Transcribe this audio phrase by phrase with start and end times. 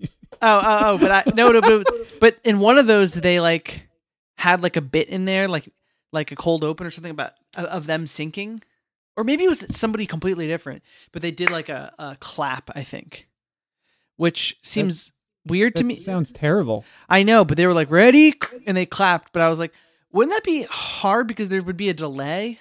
[0.00, 0.08] Oh,
[0.42, 0.98] oh, oh!
[0.98, 1.84] But I no, no, but,
[2.20, 3.88] but in one of those, they like
[4.36, 5.68] had like a bit in there, like
[6.12, 8.62] like a cold open or something about of them syncing,
[9.16, 10.84] or maybe it was somebody completely different.
[11.10, 13.26] But they did like a, a clap, I think,
[14.16, 15.12] which seems
[15.44, 15.94] weird to That me.
[15.96, 16.84] sounds terrible.
[17.08, 18.34] I know, but they were like ready,
[18.64, 19.32] and they clapped.
[19.32, 19.72] But I was like,
[20.12, 22.60] wouldn't that be hard because there would be a delay?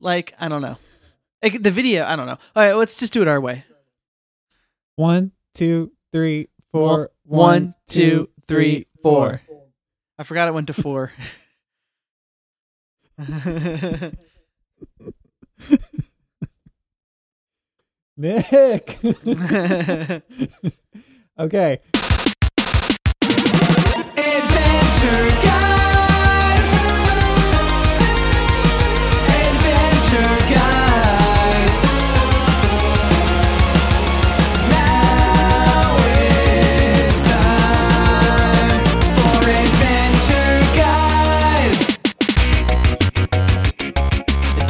[0.00, 0.78] Like I don't know,
[1.44, 2.04] like the video.
[2.04, 2.38] I don't know.
[2.56, 3.64] All right, let's just do it our way.
[4.96, 7.10] One, two, three, four.
[7.24, 9.40] One, two, three, four.
[10.18, 11.12] I forgot it went to four.
[18.16, 18.44] Nick.
[21.38, 21.78] okay.
[24.16, 25.71] Adventure Guys.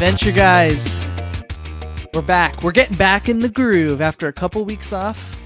[0.03, 1.07] Adventure guys,
[2.13, 2.65] we're back.
[2.65, 5.41] We're getting back in the groove after a couple weeks off.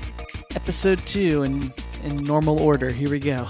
[0.55, 1.71] Episode two in
[2.05, 2.89] in normal order.
[2.91, 3.47] Here we go.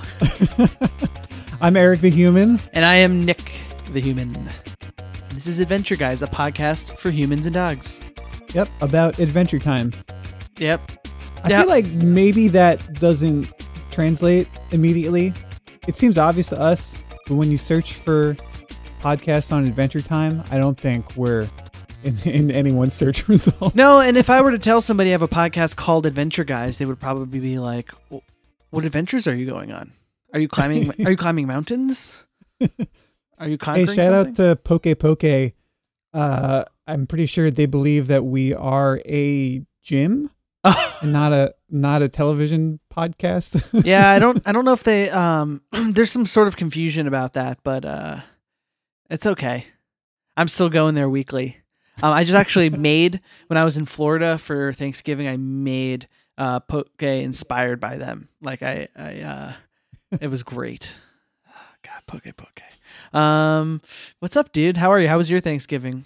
[1.61, 2.59] I'm Eric the Human.
[2.73, 3.61] And I am Nick
[3.93, 4.37] the Human.
[5.33, 8.01] This is Adventure Guys, a podcast for humans and dogs.
[8.53, 9.93] Yep, about Adventure Time.
[10.59, 10.91] Yep.
[11.45, 11.61] I Yeah.
[11.61, 13.53] feel like maybe that doesn't
[13.93, 15.33] translate immediately.
[15.87, 18.37] It seems obvious to us, but when you search for
[19.01, 21.47] podcasts on Adventure Time, I don't think we're
[22.03, 23.75] in, in anyone's search results.
[23.75, 26.79] No, and if I were to tell somebody I have a podcast called Adventure Guys,
[26.79, 27.93] they would probably be like,
[28.71, 29.93] "What adventures are you going on?
[30.33, 30.91] Are you climbing?
[31.07, 32.27] are you climbing mountains?
[33.39, 35.53] Are you Hey, shout something?" out to Poke Poke.
[36.15, 40.31] Uh, I'm pretty sure they believe that we are a gym
[40.65, 43.85] and not a not a television podcast.
[43.85, 47.35] yeah, I don't I don't know if they um there's some sort of confusion about
[47.35, 48.21] that, but uh
[49.11, 49.67] it's okay.
[50.37, 51.59] I'm still going there weekly.
[52.03, 56.09] Um, I just actually made when I was in Florida for Thanksgiving, I made
[56.39, 58.29] uh poke inspired by them.
[58.43, 59.53] Like I I uh
[60.21, 60.95] it was great.
[61.83, 62.63] God, poke poke.
[63.19, 63.81] Um
[64.19, 64.77] what's up, dude?
[64.77, 65.09] How are you?
[65.09, 66.05] How was your Thanksgiving?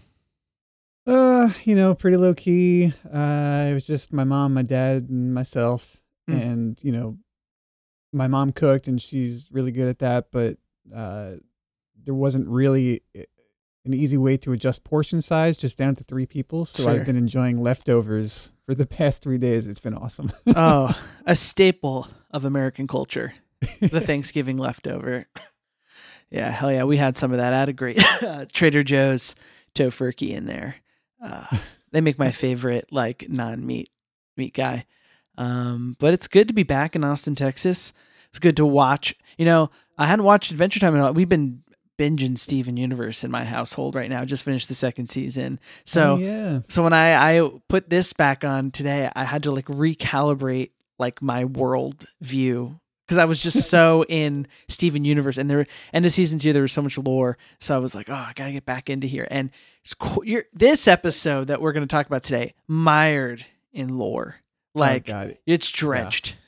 [1.06, 2.92] Uh, you know, pretty low key.
[3.12, 6.00] Uh, it was just my mom, my dad, and myself.
[6.28, 6.40] Mm.
[6.40, 7.18] And you know,
[8.12, 10.26] my mom cooked, and she's really good at that.
[10.30, 10.58] But
[10.94, 11.32] uh,
[12.04, 13.02] there wasn't really
[13.84, 16.64] an easy way to adjust portion size, just down to three people.
[16.64, 16.92] So Sure.
[16.92, 19.66] I've been enjoying leftovers for the past three days.
[19.66, 20.30] It's been awesome.
[20.56, 20.94] oh,
[21.26, 23.32] a staple of American culture.
[23.80, 25.26] the Thanksgiving leftover.
[26.30, 27.52] Yeah, hell yeah, we had some of that.
[27.54, 29.34] I had a great uh, Trader Joe's
[29.74, 30.76] Tofurky in there.
[31.22, 31.46] Uh,
[31.90, 33.90] they make my favorite like non-meat
[34.36, 34.84] meat guy.
[35.36, 37.92] Um, but it's good to be back in Austin, Texas.
[38.28, 39.14] It's good to watch.
[39.38, 41.14] You know, I hadn't watched Adventure Time in a while.
[41.14, 41.62] We've been
[42.00, 44.24] binging Steven Universe in my household right now.
[44.24, 45.60] Just finished the second season.
[45.84, 49.50] So Oh, yeah, so when I I put this back on today, I had to
[49.52, 55.50] like recalibrate like my world view because I was just so in Steven Universe, and
[55.50, 58.14] there end of season two there was so much lore, so I was like, oh,
[58.14, 59.28] I gotta get back into here.
[59.30, 59.50] And
[59.84, 63.44] it's co- you're, this episode that we're gonna talk about today, mired
[63.74, 64.36] in lore,
[64.74, 66.38] like oh, it's drenched.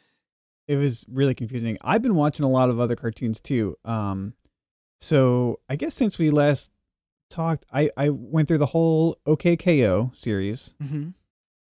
[0.66, 1.76] it was really confusing.
[1.82, 3.76] I've been watching a lot of other cartoons too.
[3.84, 4.32] Um,
[5.02, 6.70] so I guess since we last
[7.28, 10.10] talked, I I went through the whole OK K.O.
[10.14, 11.10] series, hmm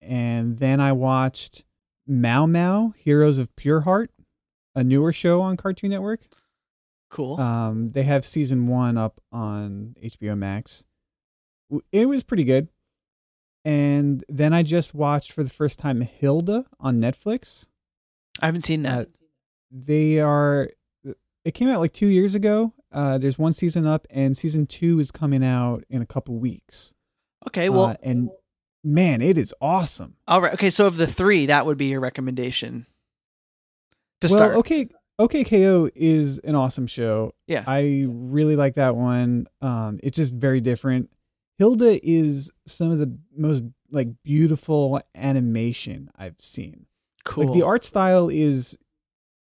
[0.01, 1.63] and then I watched
[2.05, 4.11] Mao Mao Heroes of Pure Heart,
[4.75, 6.21] a newer show on Cartoon Network.
[7.09, 7.39] Cool.
[7.39, 10.85] Um, they have season one up on HBO Max.
[11.91, 12.67] It was pretty good.
[13.63, 17.69] And then I just watched for the first time Hilda on Netflix.
[18.41, 18.99] I haven't seen that.
[18.99, 19.05] uh,
[19.71, 20.69] they are
[21.45, 24.99] it came out like two years ago uh there's one season up and season two
[24.99, 26.93] is coming out in a couple weeks
[27.47, 28.29] okay, well, Uh, and
[28.83, 30.53] man it is awesome all right.
[30.53, 32.85] Okay, so of the three, that would be your recommendation
[34.21, 34.55] to well start.
[34.55, 34.85] okay
[35.19, 37.63] okay ko is an awesome show Yeah.
[37.67, 41.09] i really like that one um it's just very different
[41.59, 46.85] hilda is some of the most like beautiful animation i've seen
[47.25, 47.45] cool.
[47.45, 48.77] Like the art style is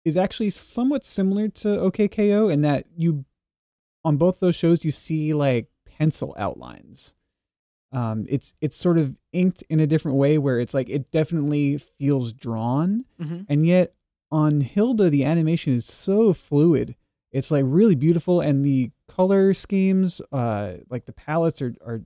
[0.04, 2.48] is actually somewhat similar to OK K.O.
[2.48, 3.24] in that you
[4.04, 7.14] on both those shows you see like pencil outlines.
[7.92, 11.78] Um, it's it's sort of inked in a different way where it's like it definitely
[11.78, 13.46] feels drawn, Mhm.
[13.48, 13.94] and yet
[14.32, 16.96] on Hilda the animation is so fluid.
[17.30, 22.02] It's like really beautiful, and the color schemes, uh, like the palettes are are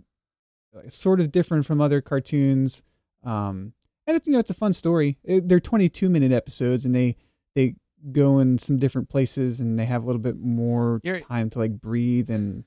[0.88, 2.82] sort of different from other cartoons.
[3.24, 3.72] Um,
[4.06, 5.18] and it's you know it's a fun story.
[5.24, 7.16] It, they're 22 minute episodes, and they
[7.54, 7.74] they
[8.12, 11.58] go in some different places, and they have a little bit more You're- time to
[11.58, 12.64] like breathe and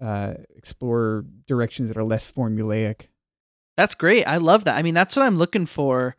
[0.00, 3.08] uh, explore directions that are less formulaic.
[3.76, 4.24] That's great.
[4.24, 4.76] I love that.
[4.76, 6.16] I mean, that's what I'm looking for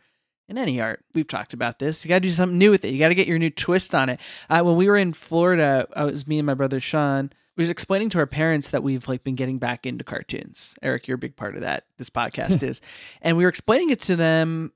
[0.47, 1.03] in any art.
[1.13, 2.05] We've talked about this.
[2.05, 2.93] You got to do something new with it.
[2.93, 4.19] You got to get your new twist on it.
[4.49, 7.31] Uh, when we were in Florida, uh, it was me and my brother Sean.
[7.55, 10.75] We was explaining to our parents that we've like been getting back into cartoons.
[10.83, 11.85] Eric, you're a big part of that.
[11.97, 12.81] This podcast is,
[13.21, 14.71] and we were explaining it to them.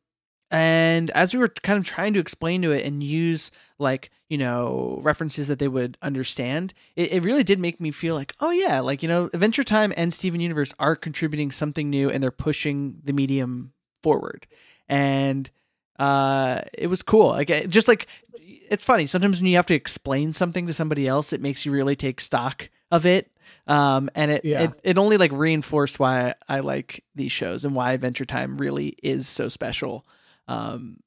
[0.51, 4.37] And as we were kind of trying to explain to it and use like you
[4.37, 8.51] know references that they would understand, it, it really did make me feel like, oh
[8.51, 12.31] yeah, like you know, Adventure Time and Steven Universe are contributing something new and they're
[12.31, 13.71] pushing the medium
[14.03, 14.45] forward.
[14.89, 15.49] And
[15.97, 17.29] uh, it was cool.
[17.29, 21.31] Like just like it's funny sometimes when you have to explain something to somebody else,
[21.31, 23.31] it makes you really take stock of it.
[23.67, 24.63] Um, and it, Yeah.
[24.63, 28.97] it it only like reinforced why I like these shows and why Adventure Time really
[29.01, 30.05] is so special.
[30.51, 30.97] Um,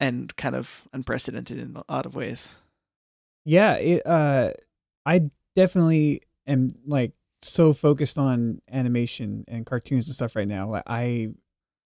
[0.00, 2.56] and kind of unprecedented in a lot of ways.
[3.44, 4.50] Yeah, it, uh,
[5.06, 10.68] I definitely am like so focused on animation and cartoons and stuff right now.
[10.68, 11.28] Like I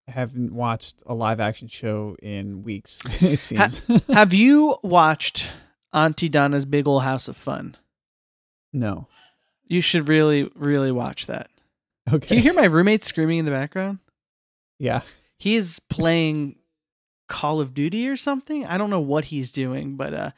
[0.08, 3.02] haven't watched a live action show in weeks.
[3.22, 3.82] It seems.
[4.06, 5.46] Have you watched
[5.92, 7.76] Aunty Donna's Big Ol' House of Fun?
[8.72, 9.08] no.
[9.68, 11.50] You should really, really watch that.
[12.08, 12.24] Okay.
[12.24, 13.98] Can you hear my roommate screaming in the background?
[14.78, 15.00] Yeah.
[15.40, 16.54] He is playing
[17.28, 18.66] Call of Duty or something.
[18.66, 20.30] I don't know what he's doing, but uh,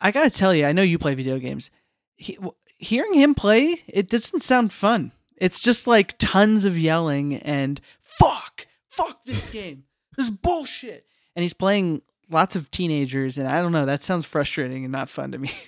[0.00, 1.70] I gotta tell you, I know you play video games.
[2.16, 5.12] He, w- hearing him play, it doesn't sound fun.
[5.36, 9.84] It's just like tons of yelling and fuck, fuck this game.
[10.16, 11.06] This is bullshit.
[11.36, 13.86] And he's playing lots of teenagers, and I don't know.
[13.86, 15.50] That sounds frustrating and not fun to me.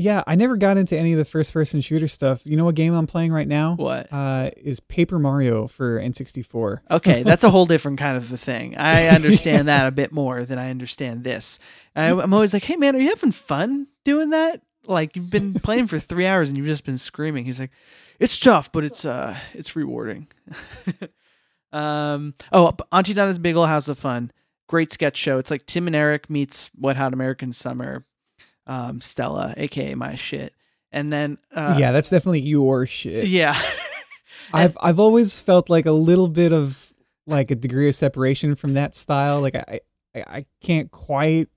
[0.00, 2.46] Yeah, I never got into any of the first person shooter stuff.
[2.46, 3.74] You know what game I'm playing right now?
[3.74, 4.10] what?
[4.10, 6.78] Uh, is Paper Mario for N64.
[6.90, 8.78] Okay, that's a whole different kind of a thing.
[8.78, 11.58] I understand that a bit more than I understand this.
[11.94, 14.62] I, I'm always like, "Hey, man, are you having fun doing that?
[14.86, 17.72] Like you've been playing for three hours and you've just been screaming." He's like,
[18.18, 20.28] "It's tough, but it's uh, it's rewarding."
[21.74, 22.32] um.
[22.52, 24.32] Oh, Aunty Donna's Big Ol' House of Fun,
[24.66, 25.38] great sketch show.
[25.38, 28.02] It's like Tim and Eric meets Wet Hot American Summer.
[28.70, 30.54] Um, Stella, aka my shit,
[30.92, 33.26] and then uh, yeah, that's definitely your shit.
[33.26, 33.60] yeah.
[34.52, 36.92] I've I've always felt like a little bit of
[37.26, 39.40] like a degree of separation from that style.
[39.40, 39.80] Like I
[40.14, 41.48] I, I can't quite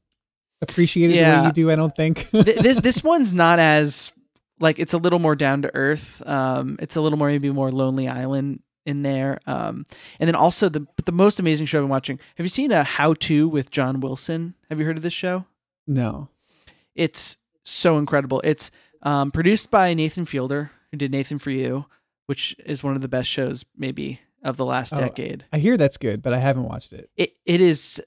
[0.62, 1.71] appreciate it the way you do.
[1.71, 2.30] I don't think.
[2.31, 4.12] This this one's not as
[4.60, 6.21] like it's a little more down to earth.
[6.27, 9.39] Um, it's a little more maybe more Lonely Island in there.
[9.45, 9.86] Um,
[10.19, 12.19] and then also the but the most amazing show I've been watching.
[12.36, 14.56] Have you seen a How to with John Wilson?
[14.69, 15.45] Have you heard of this show?
[15.88, 16.30] no.
[16.95, 18.42] It's so incredible.
[18.44, 21.86] It's um, produced by Nathan Fielder, who did Nathan for You,
[22.28, 24.98] which is one of the best shows maybe of the last Oh.
[24.98, 25.45] decade.
[25.54, 27.10] I hear that's good, but I haven't watched it.
[27.18, 28.01] It it is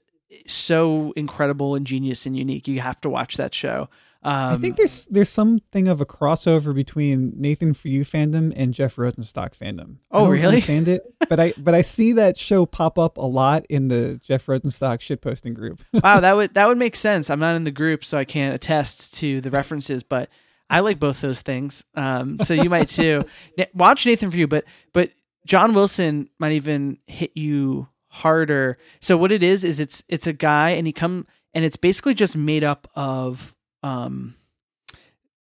[0.45, 2.67] so incredible and genius and unique.
[2.67, 3.89] You have to watch that show.
[4.23, 8.73] Um, I think there's there's something of a crossover between Nathan for You fandom and
[8.73, 9.97] Jeff Rosenstock fandom.
[10.11, 10.45] I Oh, don't really?
[10.47, 14.19] Understand it, but I but I see that show pop up a lot in the
[14.23, 15.83] Jeff Rosenstock shitposting group.
[16.03, 17.29] wow, that would that would make sense.
[17.29, 20.29] I'm not in the group, so I can't attest to the references, but
[20.69, 21.85] I like both those things.
[21.95, 23.21] Um, so you might too.
[23.73, 25.11] Watch Nathan for you, but but
[25.45, 28.77] John Wilson might even hit you harder.
[28.99, 32.13] So what it is is it's it's a guy, and he come and it's basically
[32.13, 34.35] just made up of um,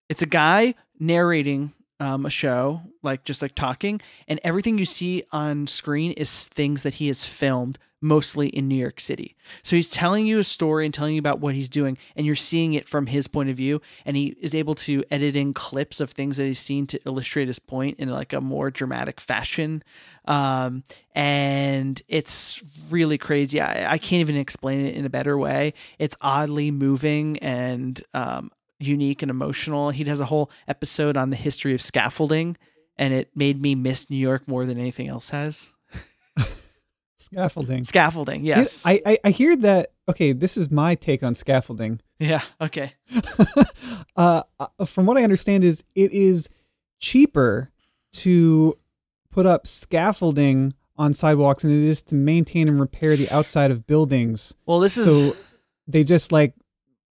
[0.10, 5.24] it's a guy narrating um, a show, like just like talking, and everything you see
[5.32, 9.36] on screen is things that he has filmed, mostly in New York City.
[9.64, 12.36] So he's telling you a story and telling you about what he's doing, and you're
[12.36, 13.82] seeing it from his point of view.
[14.06, 17.48] And he is able to edit in clips of things that he's seen to illustrate
[17.48, 19.84] his point in like a more dramatic fashion.
[20.26, 20.84] Um,
[21.16, 23.60] and it's really crazy.
[23.62, 25.74] I, I can't even explain it in a better way.
[25.98, 29.90] It's oddly moving and um, unique and emotional.
[29.90, 32.58] He has a whole episode on the history of scaffolding,
[32.98, 35.74] and it made me miss New York more than anything else has.
[37.18, 37.84] Scaffolding.
[37.84, 38.84] Scaffolding, It- yes.
[38.86, 39.92] I, I I hear that.
[40.10, 42.00] Okay, this is my take on scaffolding.
[42.20, 42.42] yeah.
[42.62, 42.94] Okay.
[44.16, 46.50] uh, uh, from what I understand, is it is
[47.00, 47.72] cheaper
[48.14, 48.78] to
[49.32, 53.86] put up scaffolding on sidewalks than it is to maintain and repair the outside of
[53.86, 54.56] buildings.
[54.66, 55.36] Well, this is So
[55.88, 56.54] they just like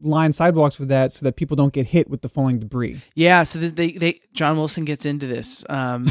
[0.00, 3.00] line sidewalks with that so that people don't get hit with the falling debris.
[3.14, 6.09] Yeah, so th- they they John Wilson gets into this, um,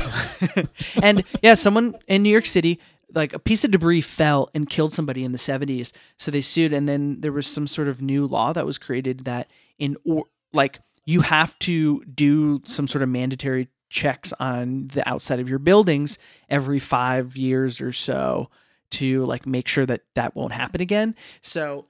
[1.04, 2.80] and yeah, someone in New York City,
[3.14, 6.74] like a piece of debris fell and killed somebody in the seventies, so they sued,
[6.74, 10.26] and then there was some sort of new law that was created that in or
[10.54, 15.60] like you have to do some sort of mandatory checks on the outside of your
[15.60, 16.18] buildings
[16.50, 18.50] every five years or so
[18.90, 21.16] to like make sure that that won't happen again.
[21.42, 21.88] So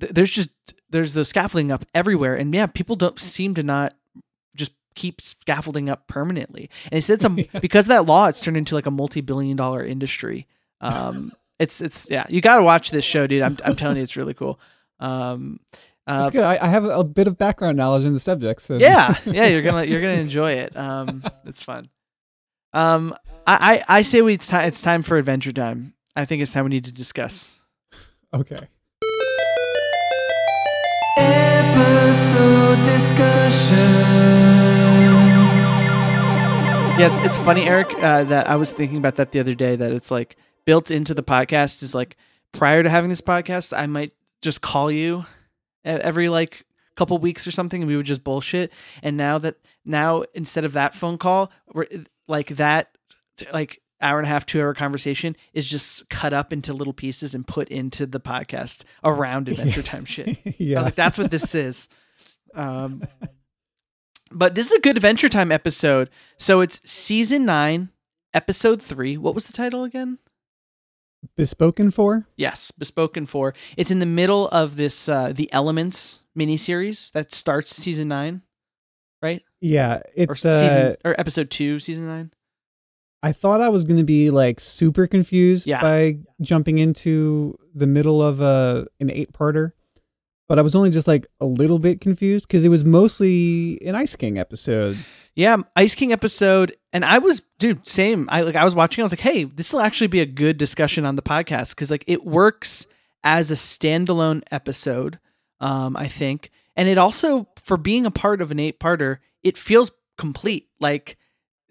[0.00, 0.50] th- there's just
[0.90, 3.94] there's the scaffolding up everywhere, and yeah, people don't seem to not
[5.00, 6.68] keep scaffolding up permanently.
[6.84, 10.46] And instead, some because of that law, it's turned into like a multi-billion dollar industry.
[10.80, 13.42] Um, it's it's yeah, you got to watch this show, dude.
[13.42, 14.60] I'm I'm telling you, it's really cool.
[15.00, 15.58] Um,
[16.06, 16.44] uh, That's good.
[16.44, 18.60] I, I have a bit of background knowledge in the subject.
[18.60, 20.76] So yeah, yeah, you're gonna you're gonna enjoy it.
[20.76, 21.88] Um, it's fun.
[22.72, 23.14] Um,
[23.46, 25.94] I I, I say we it's time it's time for adventure time.
[26.14, 27.58] I think it's time we need to discuss.
[28.34, 28.68] okay.
[31.16, 34.09] Episode discussion.
[37.00, 39.74] Yeah, it's, it's funny, Eric, uh, that I was thinking about that the other day.
[39.74, 42.18] That it's like built into the podcast is like
[42.52, 45.24] prior to having this podcast, I might just call you
[45.82, 46.66] every like
[46.96, 48.70] couple weeks or something, and we would just bullshit.
[49.02, 51.86] And now that now instead of that phone call, we're,
[52.28, 52.94] like that
[53.50, 57.34] like hour and a half, two hour conversation is just cut up into little pieces
[57.34, 60.28] and put into the podcast around Adventure Time shit.
[60.46, 60.76] I yeah.
[60.76, 61.88] was like, that's what this is.
[62.54, 63.00] Um,
[64.30, 66.10] but this is a good Adventure Time episode.
[66.38, 67.90] So it's season nine,
[68.34, 69.16] episode three.
[69.16, 70.18] What was the title again?
[71.36, 72.26] Bespoken for?
[72.36, 73.54] Yes, Bespoken for.
[73.76, 78.42] It's in the middle of this uh, the Elements miniseries that starts season nine,
[79.22, 79.42] right?
[79.60, 79.96] Yeah.
[79.96, 82.30] Or It's season uh or episode two, season nine.
[83.22, 85.82] I thought I was going to be like super confused Yeah.
[85.82, 89.72] by jumping into the middle of a an eight parter,
[90.50, 93.94] but I was only just like a little bit confused because it was mostly an
[93.94, 94.96] Ice King episode.
[95.36, 98.28] Yeah, Ice King episode, and I was, dude, same.
[98.28, 99.00] I like, I was watching.
[99.00, 101.88] I was like, hey, this will actually be a good discussion on the podcast because
[101.88, 102.88] like it works
[103.22, 105.20] as a standalone episode.
[105.60, 109.92] Um, I think, and it also for being a part of an eight-parter, it feels
[110.18, 110.66] complete.
[110.80, 111.16] Like,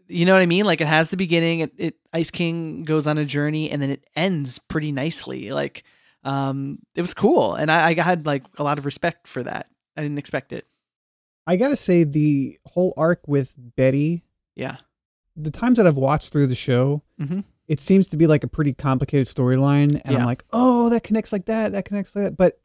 [0.08, 0.64] you know what I mean?
[0.64, 1.60] Like it has the beginning.
[1.60, 5.52] It, it Ice King goes on a journey, and then it ends pretty nicely.
[5.52, 5.84] Like,
[6.24, 9.68] um, it was cool, and I, I had like a lot of respect for that.
[9.96, 10.66] I didn't expect it.
[11.48, 14.24] I gotta say, the whole arc with Betty,
[14.56, 14.78] Yeah.
[15.36, 17.44] the times that I've watched through the show, Mhm.
[17.68, 20.20] it seems to be like a pretty complicated storyline, and Yeah.
[20.20, 22.38] I'm like, oh, that connects like that, that connects like that.
[22.38, 22.60] But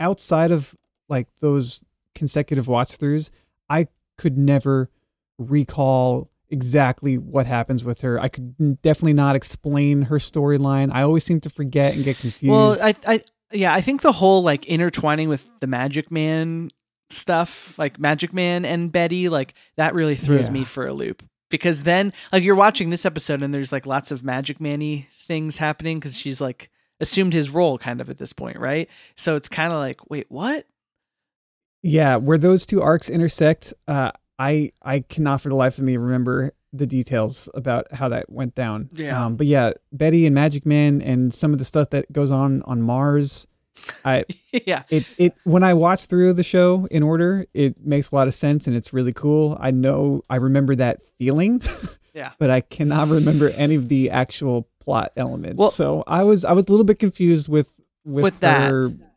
[0.00, 0.74] outside of
[1.08, 1.84] like those
[2.14, 3.30] consecutive watch throughs,
[3.68, 4.90] I could never
[5.38, 8.18] recall exactly what happens with her.
[8.20, 10.90] I could definitely not explain her storyline.
[10.92, 12.50] I always seem to forget and get confused.
[12.50, 13.20] Well, I, I,
[13.52, 16.70] yeah, I think the whole like intertwining with the Magic Man
[17.10, 20.52] stuff, like Magic Man and Betty, like that really throws Yeah.
[20.52, 21.22] me for a loop.
[21.50, 25.58] Because then, like, you're watching this episode and there's like lots of Magic Man-y things
[25.58, 26.68] happening because she's like
[27.00, 28.88] assumed his role kind of at this point, right?
[29.16, 30.66] So it's kind of like, wait, what?
[31.82, 35.96] Yeah, where those two arcs intersect, uh, I I cannot for the life of me
[35.96, 38.90] remember the details about how that went down.
[38.94, 39.24] Yeah.
[39.24, 42.62] Um, but yeah, Betty and Magic Man and some of the stuff that goes on
[42.62, 43.46] on Mars.
[44.04, 44.24] I
[44.66, 48.26] yeah, it it when I watch through the show in order, it makes a lot
[48.28, 49.56] of sense and it's really cool.
[49.60, 51.62] I know I remember that feeling.
[52.14, 52.30] Yeah.
[52.38, 55.58] But I cannot remember any of the actual plot elements.
[55.58, 58.70] Well- so I was I was a little bit confused with with, With that.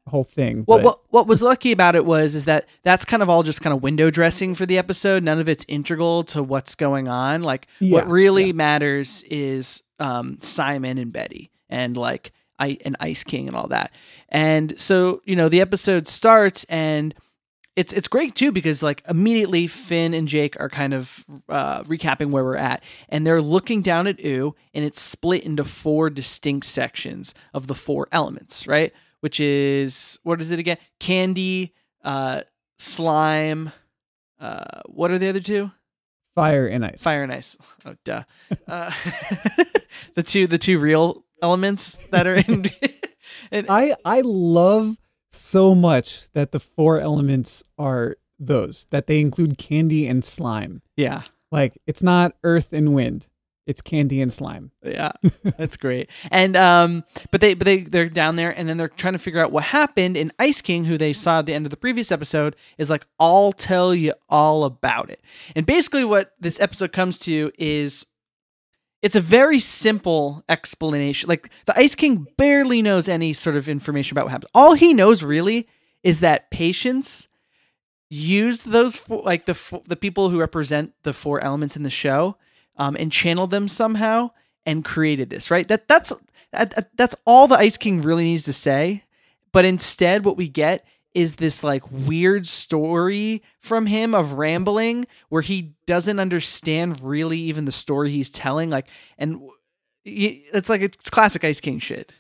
[0.08, 0.64] Whole thing.
[0.68, 3.44] Well, but- what what was lucky about it was is that that's kind of all
[3.44, 5.24] just kind of window dressing for the episode.
[5.24, 7.44] None of it's integral to what's going on.
[7.44, 8.54] Like what really yeah.
[8.54, 13.92] matters is um, Simon and Betty and like I and Ice King and all that.
[14.30, 17.14] And so you know the episode starts and
[17.78, 22.32] it's it's great too because like immediately Finn and Jake are kind of uh, recapping
[22.32, 26.66] where we're at, and they're looking down at Ooo, and it's split into four distinct
[26.66, 28.94] sections of the four elements, right?
[29.22, 30.78] Which is what is it again?
[31.00, 32.42] Candy, uh,
[32.78, 33.72] slime.
[34.40, 35.72] Uh, what are the other two?
[36.38, 37.02] fire and ice.
[37.02, 37.58] Fire and ice.
[37.84, 38.24] Oh, duh.
[38.68, 38.92] Uh,
[40.14, 42.70] the two the two real elements that are in.
[43.52, 44.98] and I I love
[45.32, 50.82] so much that the four elements are those that they include candy and slime.
[50.96, 51.24] yeah.
[51.52, 53.30] Like it's not earth and wind.
[53.68, 54.72] It's candy and slime.
[54.82, 55.12] Yeah,
[55.58, 56.10] that's great.
[56.32, 59.42] And um, but they but they they're down there, and then they're trying to figure
[59.42, 60.16] out what happened.
[60.16, 63.06] And Ice King, who they saw at the end of the previous episode, is like,
[63.20, 65.22] "I'll tell you all about it."
[65.54, 68.06] And basically, what this episode comes to is,
[69.02, 71.28] it's a very simple explanation.
[71.28, 74.52] Like the Ice King barely knows any sort of information about what happened.
[74.56, 75.68] All he knows really
[76.04, 77.28] is that patience
[78.10, 82.38] used those four, like the the people who represent the four elements in the show
[82.78, 84.30] um, and channeled them somehow
[84.66, 86.12] and created this right that that's
[86.52, 89.04] that, that- that's all the ice king really needs to say
[89.54, 95.42] but instead what we get is this like weird story from him of rambling where
[95.42, 99.42] he doesn't understand really even the story he's telling like and
[100.06, 102.12] it's like it's classic Ice King shit.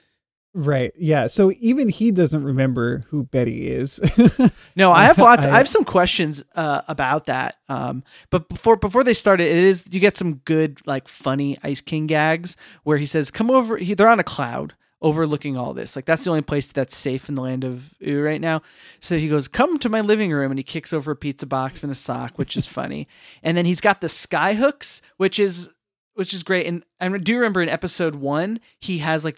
[0.60, 0.92] Right.
[0.98, 1.28] Yeah.
[1.28, 4.00] So even he doesn't remember who Betty is.
[4.76, 5.44] No, I have lots.
[5.44, 7.58] I, I- have some questions uh, about that.
[7.70, 11.58] Um, but before before they start it, it is you get some good like funny
[11.64, 15.74] Ice King gags where he says, "Come over." He, they're on a cloud overlooking all
[15.76, 15.96] this.
[15.96, 18.62] Like that's the only place that's safe in the land of Ooo right now.
[19.00, 21.84] So he goes, "Come to my living room," and he kicks over a pizza box
[21.84, 23.08] and a sock, which is funny.
[23.44, 25.70] And then he's got the sky hooks, which is
[26.16, 26.66] which is great.
[26.66, 29.38] And I do remember in episode one, he has like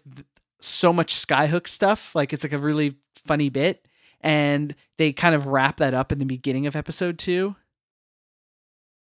[0.60, 2.14] so much skyhook stuff.
[2.14, 3.86] Like it's like a really funny bit.
[4.20, 7.56] And they kind of wrap that up in the beginning of episode two.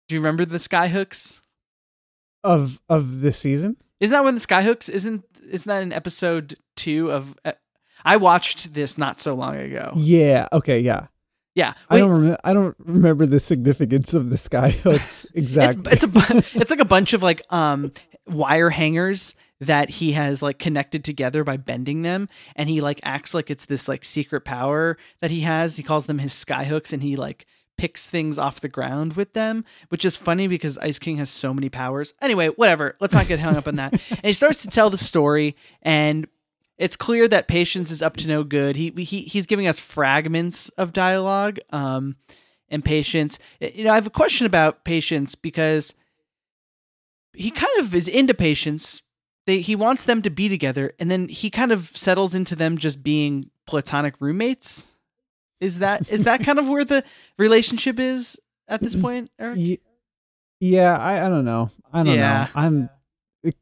[0.07, 1.41] Do you remember the skyhooks?
[2.43, 3.77] of of this season.
[3.99, 7.53] Isn't that when the skyhooks isn't isn't that in episode two of uh,
[8.05, 9.91] I watched this not so long ago.
[9.95, 10.47] Yeah.
[10.53, 10.79] Okay.
[10.79, 11.07] Yeah.
[11.55, 11.73] Yeah.
[11.89, 12.37] I don't remember.
[12.43, 15.91] I don't remember the significance of the skyhooks exactly.
[15.91, 16.13] It's, it's
[16.55, 17.91] a it's like a bunch of like um
[18.27, 23.33] wire hangers that he has like connected together by bending them and he like acts
[23.33, 25.75] like it's this like secret power that he has.
[25.75, 27.45] He calls them his skyhooks and he like
[27.77, 31.53] picks things off the ground with them which is funny because ice king has so
[31.53, 32.13] many powers.
[32.21, 32.95] Anyway whatever.
[32.99, 33.93] Let's not get hung up on that.
[34.09, 36.27] And he starts to tell the story and
[36.77, 38.77] it's clear that patience is up to no good.
[38.77, 42.15] He, he he's giving us fragments of dialogue um
[42.71, 45.95] and patience you know i have a question about patience because
[47.33, 49.01] he kind of is into patience.
[49.49, 52.77] They he wants them to be together, and then he kind of settles into them
[52.77, 54.87] just being platonic roommates.
[55.59, 57.03] Is that is that kind of where the
[57.39, 59.57] relationship is at this point, Eric?
[60.59, 60.95] Yeah.
[60.97, 61.71] I, I don't know.
[61.91, 62.43] I don't Yeah.
[62.43, 62.61] know.
[62.61, 62.89] I'm.
[63.43, 63.55] it-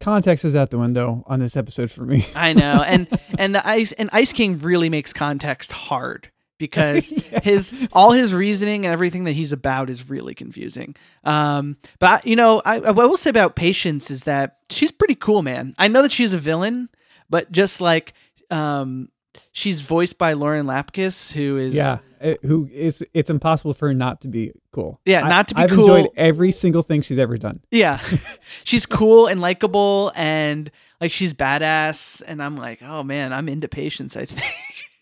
[0.00, 2.24] Context is out the window on this episode for me.
[2.36, 3.06] I know, and
[3.38, 6.30] and the ice and Ice King really makes context hard
[6.62, 7.40] because Yeah.
[7.40, 10.94] his all his reasoning and everything that he's about is really confusing.
[11.24, 14.92] Um, but I, you know, I, what I will say about Patience is that she's
[14.92, 15.74] pretty cool, man.
[15.78, 16.88] I know that she's a villain,
[17.28, 18.12] but just like
[18.50, 19.08] um,
[19.52, 21.98] she's voiced by Lauren Lapkus, who is Yeah.
[22.20, 23.04] it- who is?
[23.14, 25.00] It's impossible for her not to be cool.
[25.04, 25.80] Yeah, not to be I've cool.
[25.80, 27.60] enjoyed every single thing she's ever done.
[27.70, 27.98] Yeah.
[28.64, 30.70] she's cool and likable and
[31.00, 34.40] like she's badass and I'm like, "Oh man, I'm into Patience, I think."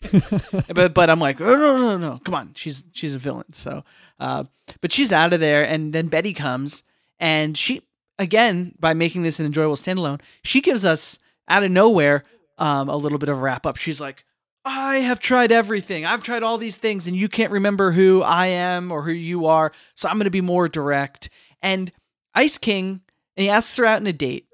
[0.73, 2.19] but but I'm like, "Oh no, no, no.
[2.23, 2.51] Come on.
[2.55, 3.83] She's she's a villain." So,
[4.19, 4.45] uh
[4.81, 6.83] but she's out of there and then Betty comes
[7.19, 7.81] and she
[8.19, 12.23] again, by making this an enjoyable standalone, she gives us out of nowhere
[12.57, 13.77] um a little bit of a wrap up.
[13.77, 14.25] She's like,
[14.63, 16.05] I have tried everything.
[16.05, 19.47] I've tried all these things, and you can't remember who I am or who you
[19.47, 19.71] are.
[19.95, 21.29] So I'm going to be more direct.
[21.61, 21.91] And
[22.35, 23.01] Ice King,
[23.35, 24.47] and he asks her out on a date,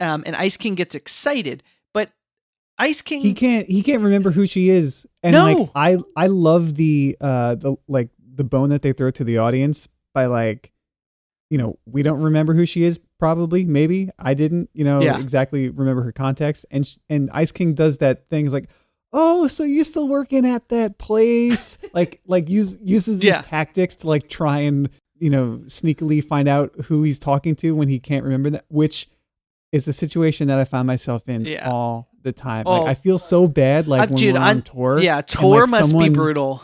[0.00, 1.62] um, and Ice King gets excited,
[2.78, 5.44] Ice King, he can't he can't remember who she is and No.
[5.44, 9.38] like i i love the uh the like the bone that they throw to the
[9.38, 10.72] audience by like
[11.50, 15.18] you know we don't remember who she is probably maybe i didn't you know Yeah.
[15.20, 18.68] exactly remember her context and sh- and ice king does that thing is like
[19.12, 23.42] oh so you're still working at that place like like use uses these Yeah.
[23.42, 27.86] tactics to like try and you know sneakily find out who he's talking to when
[27.86, 29.08] he can't remember that which
[29.74, 31.68] is a situation that i find myself in Yeah.
[31.70, 32.82] all the time Oh.
[32.82, 35.62] like i feel so bad like Uh, when dude, we're I'm- on tour yeah, tour
[35.66, 36.62] like, must be brutal.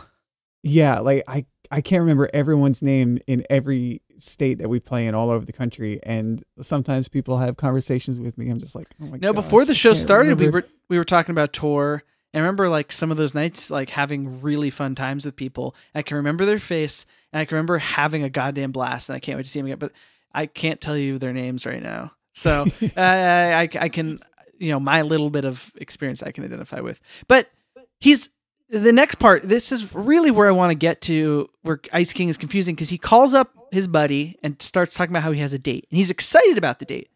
[0.62, 5.14] yeah like i i can't remember everyone's name in every state that we play in
[5.14, 9.06] all over the country and sometimes people have conversations with me i'm just like oh
[9.06, 12.02] my No, gosh, before the show started, we were we were talking about tour.
[12.34, 15.74] I remember like some of those nights like having really fun times with people.
[15.94, 19.20] I can remember their face and I can remember having a goddamn blast and I
[19.20, 19.78] can't wait to see them again.
[19.78, 19.92] But
[20.32, 22.12] I can't tell you their names right now.
[22.32, 22.64] So
[22.96, 24.20] uh, I, I I can
[24.58, 27.00] you know my little bit of experience I can identify with.
[27.28, 27.50] But
[27.98, 28.30] he's
[28.68, 29.42] the next part.
[29.42, 32.88] This is really where I want to get to where Ice King is confusing because
[32.88, 35.96] he calls up his buddy and starts talking about how he has a date and
[35.96, 37.10] he's excited about the date,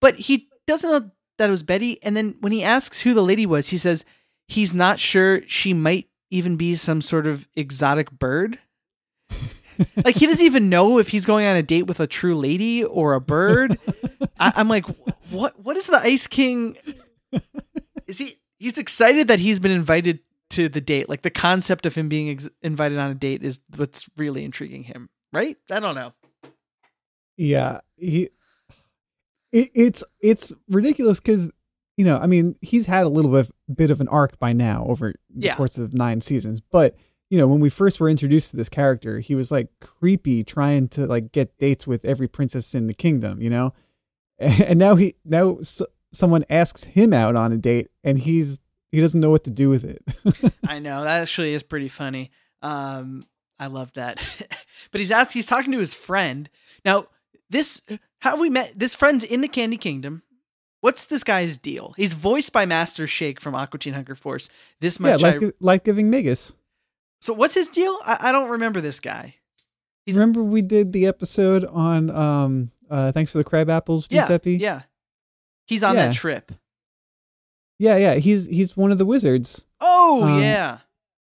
[0.00, 2.02] but he doesn't know that it was Betty.
[2.02, 4.04] And then when he asks who the lady was, he says
[4.48, 8.58] he's not sure she might even be some sort of exotic bird.
[10.04, 12.84] Like he doesn't even know if he's going on a date with a true lady
[12.84, 13.76] or a bird.
[14.40, 14.84] I, I'm like,
[15.30, 15.58] what?
[15.60, 16.76] What is the Ice King?
[18.06, 18.36] Is he?
[18.58, 21.08] He's excited that he's been invited to the date.
[21.08, 24.82] Like the concept of him being ex- invited on a date is what's really intriguing
[24.84, 25.56] him, right?
[25.70, 26.12] I don't know.
[27.36, 28.30] Yeah, he.
[29.52, 31.50] It, it's it's ridiculous because
[31.96, 34.52] you know I mean he's had a little bit of, bit of an arc by
[34.52, 35.56] now over the Yeah.
[35.56, 36.96] course of nine seasons, but
[37.30, 40.88] you know when we first were introduced to this character, he was like creepy trying
[40.88, 43.72] to like get dates with every princess in the kingdom, you know,
[44.38, 48.60] and now he now s- someone asks him out on a date and he's
[48.90, 50.02] he doesn't know what to do with it.
[50.68, 52.30] I know that actually is pretty funny.
[52.62, 53.26] Um,
[53.58, 54.16] I love that.
[54.90, 55.32] but he's asked.
[55.32, 56.48] He's talking to his friend
[56.84, 57.04] now.
[57.50, 57.82] This
[58.20, 58.72] how we met.
[58.78, 60.22] This friend's in the Candy Kingdom.
[60.80, 61.92] What's this guy's deal?
[61.96, 64.48] He's voiced by Master Shake from Aqua Teen Hunger Force.
[64.80, 65.20] This Yeah, much.
[65.22, 66.54] life, I, life-giving Magus.
[67.20, 67.96] So what's his deal?
[68.04, 69.34] I, I don't remember this guy.
[70.06, 74.26] He's- Remember we did the episode on um uh thanks for the crab apples, Yeah,
[74.44, 74.82] yeah.
[75.66, 76.06] He's on Yeah.
[76.08, 76.52] that trip.
[77.78, 78.14] yeah, yeah.
[78.14, 79.64] He's he's one of the wizards.
[79.80, 80.78] Oh Um, yeah.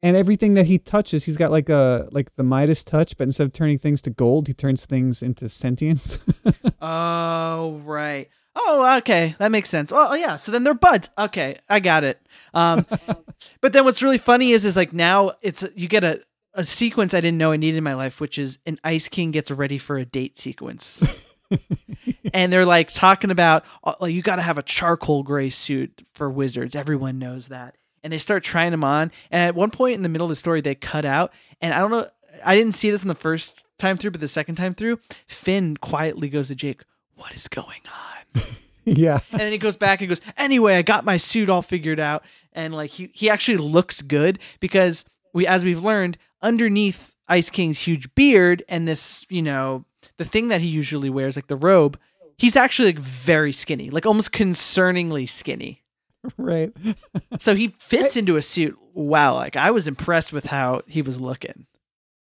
[0.02, 3.46] And everything that he touches, he's got like a like the Midas touch, but instead
[3.46, 6.20] of turning things to gold, he turns things into sentience.
[6.82, 8.30] Oh right.
[8.56, 9.92] Oh okay, that makes sense.
[9.94, 11.10] Oh yeah, so then they're buds.
[11.18, 12.22] Okay, I got it.
[12.54, 12.86] Um,
[13.62, 16.22] but then what's really funny is is like now it's you get a
[16.54, 19.32] a sequence I didn't know I needed in my life, which is an Ice King
[19.32, 21.34] gets ready for a date sequence.
[22.34, 23.66] and they're like talking about
[24.00, 26.76] like you got to have a charcoal gray suit for wizards.
[26.76, 27.76] Everyone knows that.
[28.04, 29.12] And they start trying them on.
[29.32, 31.32] And at one point in the middle of the story, they cut out.
[31.62, 32.06] And I don't know.
[32.46, 35.78] I didn't see this in the first time through, but the second time through, Finn
[35.78, 36.84] quietly goes to Jake,
[37.16, 38.23] "What is going on?"
[38.86, 39.20] yeah.
[39.32, 42.24] and then he goes back and goes, "Anyway, I got my suit all figured out."
[42.54, 47.80] And like he he actually looks good because we as we've learned underneath Ice King's
[47.80, 49.86] huge beard and this, you know,
[50.18, 51.98] the thing that he usually wears like the robe,
[52.38, 55.82] he's actually like very skinny, like almost concerningly skinny.
[56.38, 56.72] Right.
[57.40, 58.78] So he fits into a suit.
[58.94, 61.66] Wow, like I was impressed with how he was looking.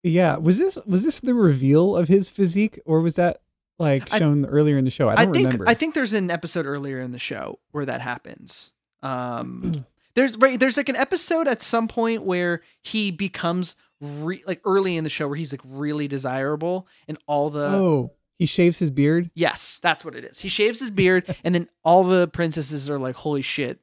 [0.04, 0.38] Yeah.
[0.38, 3.42] Was this was this the reveal of his physique or was that
[3.80, 5.10] like I- shown earlier in the show?
[5.10, 5.68] I I, don't think remember.
[5.70, 8.72] I think there's an episode earlier in the show where that happens.
[9.02, 14.60] Um, there's right there's like an episode at some point where he becomes re- like
[14.66, 18.80] early in the show where he's like really desirable and all the oh, he shaves
[18.80, 19.32] his beard.
[19.36, 20.40] yes that's what it is.
[20.40, 23.80] He shaves his beard and then all the princesses are like holy shit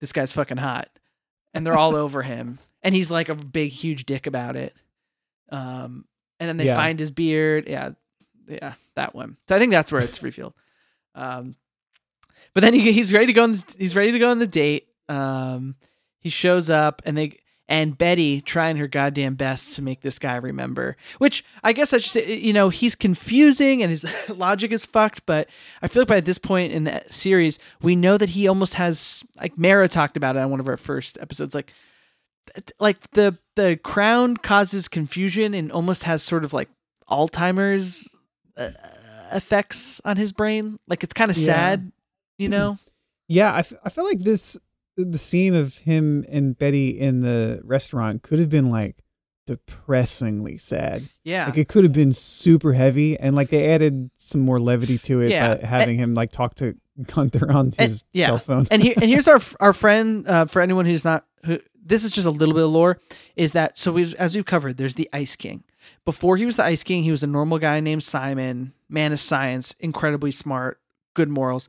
[0.00, 0.88] this guy's fucking hot
[1.52, 4.74] and they're all over him and he's like a big huge dick about it.
[5.50, 6.04] Um,
[6.38, 6.76] and then they Yeah.
[6.76, 7.68] find his beard.
[7.68, 7.90] Yeah,
[8.50, 9.36] yeah, that one.
[9.48, 10.54] So I think that's where it's revealed.
[11.14, 11.54] Um,
[12.54, 13.44] but then he, he's ready to go.
[13.44, 14.88] On, he's ready to go on the date.
[15.08, 15.76] Um,
[16.18, 17.38] he shows up, and they
[17.70, 20.96] and Betty trying her goddamn best to make this guy remember.
[21.18, 25.24] Which I guess I should say, you know, he's confusing and his logic is fucked.
[25.24, 25.48] But
[25.80, 29.24] I feel like by this point in the series, we know that he almost has
[29.40, 31.72] like Mara talked about it on one of our first episodes, like
[32.80, 36.68] like the the crown causes confusion and almost has sort of like
[37.08, 38.08] Alzheimer's
[38.60, 38.70] uh,
[39.32, 40.78] effects on his brain.
[40.86, 41.46] Like it's kind of Yeah.
[41.46, 41.92] sad,
[42.38, 42.78] you know.
[43.28, 44.58] Yeah, I, f- I feel like this
[44.96, 48.96] the scene of him and Betty in the restaurant could have been like
[49.46, 51.04] depressingly sad.
[51.24, 51.46] Yeah.
[51.46, 55.20] Like it could have been super heavy, and like they added some more levity to
[55.20, 55.56] it Yeah.
[55.56, 58.26] by having him like talk to Gunter on his yeah.
[58.26, 58.66] cell phone.
[58.70, 62.12] and here and here's our our friend uh, for anyone who's not who this is
[62.12, 62.98] just a little bit of lore
[63.36, 65.64] is that so we as we've covered there's the Ice King.
[66.04, 69.20] Before he was the Ice King, he was a normal guy named Simon, man of
[69.20, 70.80] science, incredibly smart,
[71.14, 71.68] good morals.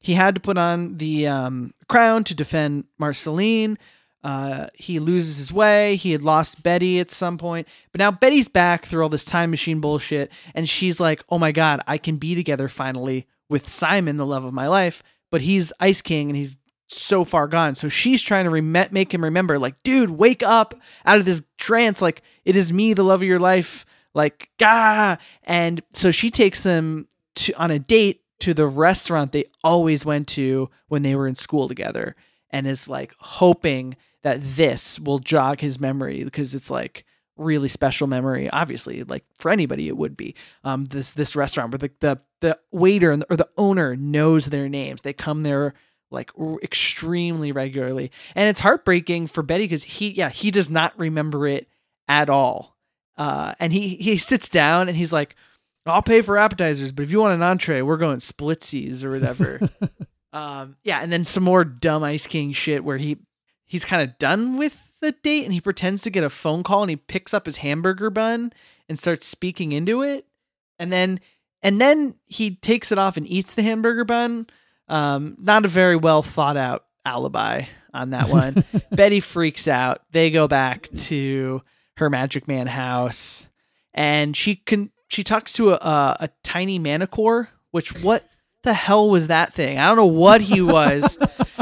[0.00, 3.78] He had to put on the um, crown to defend Marceline.
[4.24, 5.96] Uh, he loses his way.
[5.96, 9.50] He had lost Betty at some point, but now Betty's back through all this time
[9.50, 14.16] machine bullshit, and she's like, "Oh my god, I can be together finally with Simon,
[14.16, 16.56] the love of my life." But he's Ice King, and he's
[16.92, 17.74] so far gone.
[17.74, 20.74] So she's trying to rem- make him remember, like, dude, wake up
[21.04, 22.02] out of this trance.
[22.02, 23.84] Like, it is me, the love of your life.
[24.14, 25.16] Like, gah.
[25.44, 30.28] And so she takes them to on a date to the restaurant they always went
[30.28, 32.16] to when they were in school together,
[32.50, 37.04] and is like hoping that this will jog his memory because it's like
[37.36, 38.50] really special memory.
[38.50, 40.34] Obviously, like for anybody, it would be.
[40.64, 45.02] Um, this this restaurant where the the, the waiter or the owner knows their names.
[45.02, 45.74] They come there
[46.12, 50.98] like r- extremely regularly, and it's heartbreaking for Betty because he yeah he does not
[50.98, 51.68] remember it
[52.08, 52.76] at all.
[53.16, 55.36] Uh, and he he sits down and he's like,
[55.86, 59.60] "I'll pay for appetizers, but if you want an entree, we're going splitsies or whatever."
[60.32, 63.18] um, yeah, and then some more dumb Ice King shit where he
[63.64, 66.82] he's kind of done with the date and he pretends to get a phone call
[66.82, 68.52] and he picks up his hamburger bun
[68.88, 70.26] and starts speaking into it,
[70.78, 71.20] and then
[71.62, 74.46] and then he takes it off and eats the hamburger bun.
[74.92, 78.62] Um, not a very well thought out alibi on that one.
[78.92, 80.02] Betty freaks out.
[80.12, 81.62] They go back to
[81.96, 83.46] her Magic Man house,
[83.94, 87.48] and she can she talks to a a, a tiny manticore.
[87.70, 88.24] Which what
[88.64, 89.78] the hell was that thing?
[89.78, 91.18] I don't know what he was,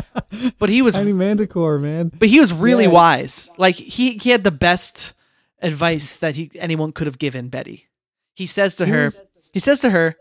[0.59, 2.11] but he was Tiny Manticore, man.
[2.19, 2.91] but he was really Yeah.
[2.91, 3.49] wise.
[3.59, 5.15] Like he he had the best
[5.63, 7.87] advice that he anyone could have given Betty.
[8.35, 10.17] He says to He her, was- he says to her,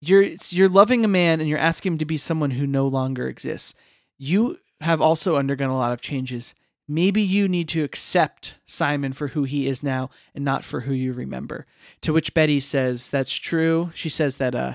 [0.00, 3.28] "You're you're loving a man and you're asking him to be someone who no longer
[3.28, 3.74] exists.
[4.18, 6.54] You have also undergone a lot of changes.
[6.88, 10.92] Maybe you need to accept Simon for who he is now and not for who
[10.92, 11.66] you remember."
[12.02, 14.74] To which Betty says, "That's true." She says that uh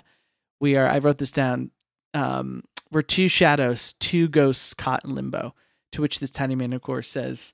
[0.59, 1.71] we are I wrote this down
[2.13, 5.55] um we're two shadows, two ghosts caught in limbo.
[5.93, 7.53] To which this tiny man, of course, says,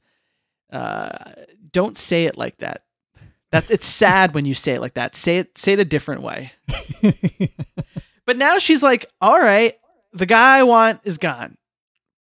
[0.72, 1.32] uh,
[1.72, 2.84] "Don't say it like that.
[3.58, 5.16] That's it's sad when you say it like that.
[5.16, 6.52] Say it say it a different way."
[8.28, 9.74] But now she's like, "All right,
[10.14, 11.58] the guy I want is gone,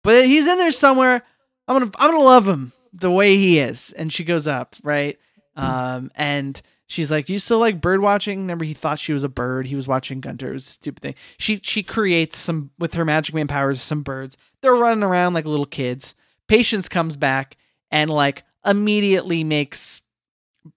[0.02, 1.22] but he's in there somewhere.
[1.68, 5.18] I'm gonna I'm gonna love him the way he is." And she goes up, right?
[5.56, 9.24] Um, and she's like, "Do you still like bird watching?" Remember, he thought she was
[9.24, 9.66] a bird.
[9.66, 10.48] He was watching Gunter.
[10.48, 11.14] It was a stupid thing.
[11.36, 14.38] She she creates some with her magic man powers some birds.
[14.62, 16.14] They're running around like little kids.
[16.48, 17.58] Patience comes back
[17.90, 20.00] and like immediately makes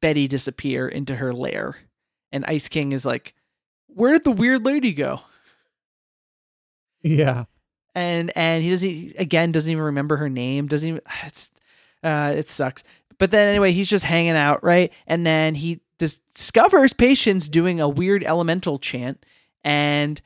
[0.02, 1.78] Betty disappear into her lair.
[2.32, 3.34] And Ice King is like,
[3.88, 5.22] "Where did the weird lady go?"
[7.04, 7.46] yeah.
[7.94, 11.52] and and he doesn't he, again doesn't even remember her name doesn't even it's
[12.04, 12.84] uh it sucks
[13.20, 17.80] but then anyway he's just hanging out right and then he dis- discovers patience doing
[17.80, 19.26] a weird elemental chant
[19.64, 20.22] and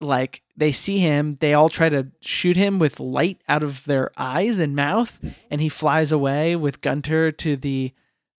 [0.00, 4.12] like they see him they all try to shoot him with light out of their
[4.16, 5.18] eyes and mouth
[5.50, 7.92] and he flies away with gunter to the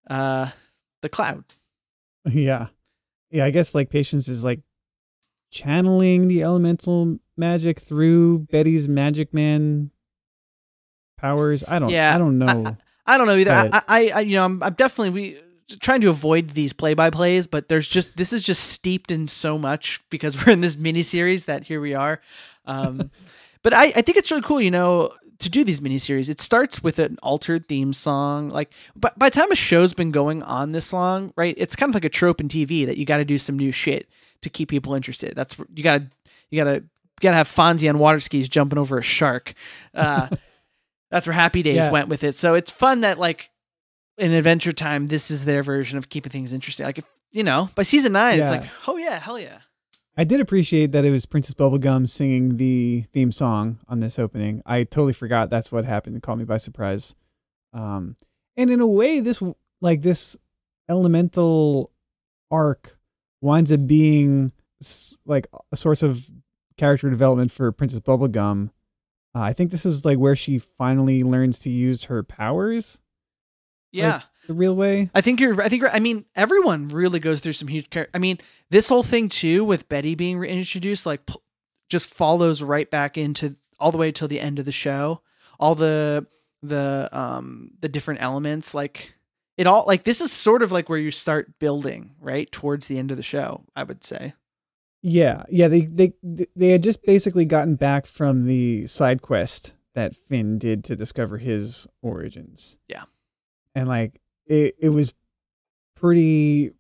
[0.10, 0.50] uh
[1.02, 1.44] the cloud.
[2.30, 2.68] Yeah.
[3.32, 4.62] Yeah, I guess like patience is like
[5.52, 9.92] channeling the elemental magic through Betty's magic man
[11.18, 11.64] powers.
[11.68, 12.76] I don't Yeah, I don't know.
[13.06, 13.52] I don't know either.
[13.52, 15.42] I, I, I, you know, I'm, I'm definitely we
[15.80, 19.28] trying to avoid these play by plays, but there's just this is just steeped in
[19.28, 22.22] so much because we're in this miniseries that here we are.
[22.66, 23.10] Um,
[23.64, 26.30] but I, I think it's really cool, you know, to do these miniseries.
[26.30, 28.50] It starts with an altered theme song.
[28.50, 31.56] Like, but by the time a show's been going on this long, right?
[31.58, 33.72] It's kind of like a trope in TV that you got to do some new
[33.72, 34.10] shit
[34.42, 35.34] to keep people interested.
[35.36, 36.08] That's you got to
[36.52, 39.54] you got to you got to have Fonzie on water skis jumping over a shark.
[39.94, 40.28] Uh,
[41.12, 41.92] that's where Happy Days Yeah.
[41.92, 42.36] went with it.
[42.36, 43.50] So it's fun that like
[44.18, 46.86] in Adventure Time, this is their version of keeping things interesting.
[46.86, 48.52] Like if you know, by season nine, Yeah.
[48.54, 49.60] it's like, oh yeah, hell yeah.
[50.20, 54.62] I did appreciate that it was Princess Bubblegum singing the theme song on this opening.
[54.66, 56.18] I totally forgot that's what happened.
[56.18, 57.16] It caught me by surprise.
[57.72, 58.18] Um,
[58.58, 59.42] and in a way, this
[59.80, 60.38] like this
[60.90, 61.94] elemental
[62.52, 63.00] arc
[63.40, 64.52] winds up being
[65.26, 66.30] like a source of
[66.76, 68.72] character development for Princess Bubblegum.
[69.34, 73.00] Uh, I think this is like where she finally learns to use her powers
[73.94, 74.24] Yeah.
[74.50, 75.10] The real way.
[75.16, 75.62] I think you're.
[75.62, 75.82] I think.
[75.84, 77.90] You're, I mean, everyone really goes through some huge.
[77.90, 81.36] Char- I mean, this whole thing too with Betty being reintroduced, like, p-
[81.90, 85.22] just follows right back into all the way till the end of the show.
[85.60, 86.26] All the
[86.62, 89.16] the um the different elements, like
[89.58, 92.98] it all like this is sort of like where you start building right towards the
[92.98, 93.64] end of the show.
[93.76, 94.34] I would say.
[95.02, 95.68] Yeah, yeah.
[95.68, 96.14] They they
[96.56, 101.38] they had just basically gotten back from the side quest that Finn did to discover
[101.38, 102.78] his origins.
[102.88, 103.04] Yeah.
[103.76, 105.14] and like it it was
[105.96, 106.72] pretty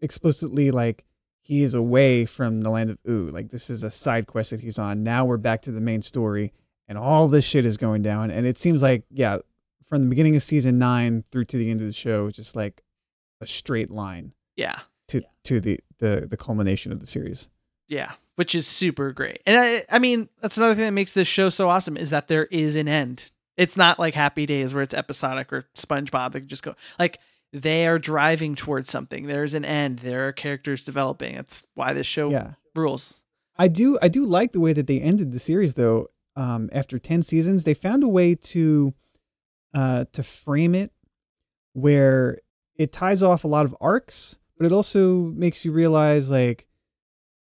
[0.00, 1.04] explicitly like
[1.42, 3.28] he is away from the land of Ooo.
[3.28, 5.02] Like this is a side quest that he's on.
[5.02, 6.52] Now we're back to the main story,
[6.86, 8.30] and all this shit is going down.
[8.30, 9.38] And it seems like yeah,
[9.86, 12.56] from the beginning of season nine through to the end of the show, it's just
[12.56, 12.82] like
[13.40, 14.80] a straight line Yeah.
[15.08, 17.48] to to the the the culmination of the series.
[17.88, 19.40] Yeah, which is super great.
[19.46, 22.28] And I, I mean, that's another thing that makes this show so awesome is that
[22.28, 23.30] there is an end.
[23.58, 27.18] It's not like Happy Days where it's episodic or SpongeBob that just go like
[27.52, 29.26] they are driving towards something.
[29.26, 29.98] There's an end.
[29.98, 31.34] There are characters developing.
[31.34, 32.52] That's why this show Yeah.
[32.74, 33.22] rules.
[33.58, 36.06] I do I do like the way that they ended the series though.
[36.36, 38.94] Um, after ten seasons, they found a way to
[39.74, 40.92] uh, to frame it
[41.72, 42.38] where
[42.76, 46.66] it ties off a lot of arcs, but it also makes you realize like,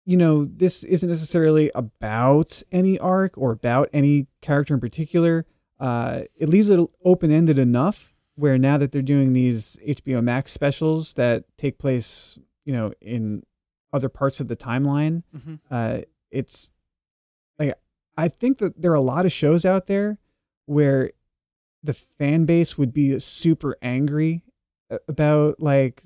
[0.06, 5.46] you know, this isn't necessarily about any arc or about any character in particular.
[5.80, 10.52] Uh, it leaves it open ended enough where now that they're doing these HBO Max
[10.52, 13.44] specials that take place, you know, in
[13.94, 15.60] other parts of the timeline, Mhm.
[15.72, 16.72] uh, it's
[17.60, 17.74] like
[18.18, 20.18] I think that there are a lot of shows out there
[20.66, 21.12] where
[21.84, 24.42] the fan base would be super angry
[25.08, 26.02] about like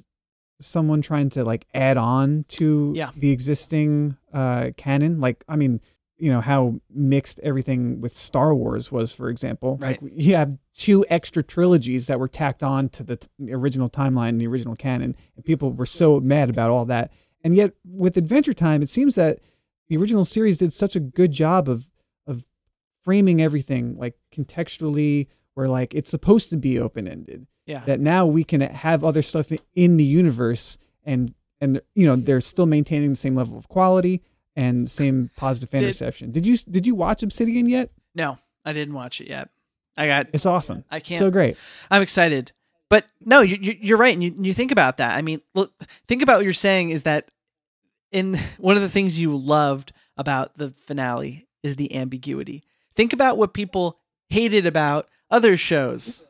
[0.60, 3.12] someone trying to like add on to Yeah.
[3.16, 5.80] the existing uh canon like i mean
[6.20, 10.02] you know how mixed everything with star wars was for example Right.
[10.02, 13.90] like you have two extra trilogies that were tacked on to the, t- the original
[13.90, 17.12] timeline the original canon and people were so mad about all that
[17.44, 19.40] and yet with adventure time it seems that
[19.88, 21.90] the original series did such a good job of
[22.28, 22.48] of
[23.04, 27.80] framing everything like contextually where like it's supposed to be open ended Yeah.
[27.86, 32.42] that now we can have other stuff in the universe and and you know they're
[32.42, 34.22] still maintaining the same level of quality
[34.56, 36.32] and same positive fan Did- reception.
[36.32, 37.92] Did you did you watch Obsidian yet?
[38.16, 39.50] no, I didn't watch it yet.
[39.98, 40.84] I got It's awesome.
[40.90, 41.58] I can't So great.
[41.92, 42.52] I'm excited.
[42.90, 44.14] But no, you, you, you're right.
[44.14, 45.16] And you, you think about that.
[45.16, 45.72] I mean, look,
[46.08, 47.30] think about what you're saying is that
[48.12, 52.64] in one of the things you loved about the finale is the ambiguity.
[52.96, 56.26] Think about what people hated about other shows.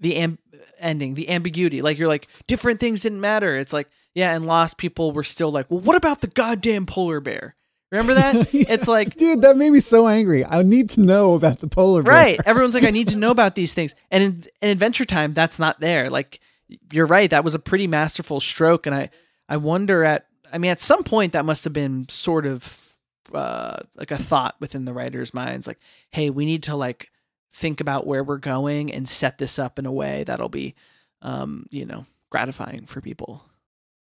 [0.00, 0.38] The am-
[0.78, 1.82] ending, the ambiguity.
[1.82, 3.56] Like you're like different things didn't matter.
[3.58, 7.20] It's like yeah, and Lost people were still like, well, what about the goddamn polar
[7.20, 7.54] bear?
[7.90, 8.48] Remember that?
[8.54, 10.44] It's like dude, that made me so angry.
[10.44, 12.12] I need to know about the polar bear.
[12.12, 12.40] right.
[12.46, 13.94] Everyone's like, I need to know about these things.
[14.10, 16.08] And in, in Adventure Time, that's not there.
[16.08, 16.40] Like
[16.92, 17.30] you're right.
[17.30, 19.10] That was a pretty masterful stroke, and I
[19.48, 22.90] I wonder at I mean at some point that must have been sort of
[23.34, 27.10] uh, like a thought within the writers' minds, like, hey, we need to like
[27.52, 30.74] think about where we're going and set this up in a way that'll be,
[31.22, 33.44] um, you know, gratifying for people.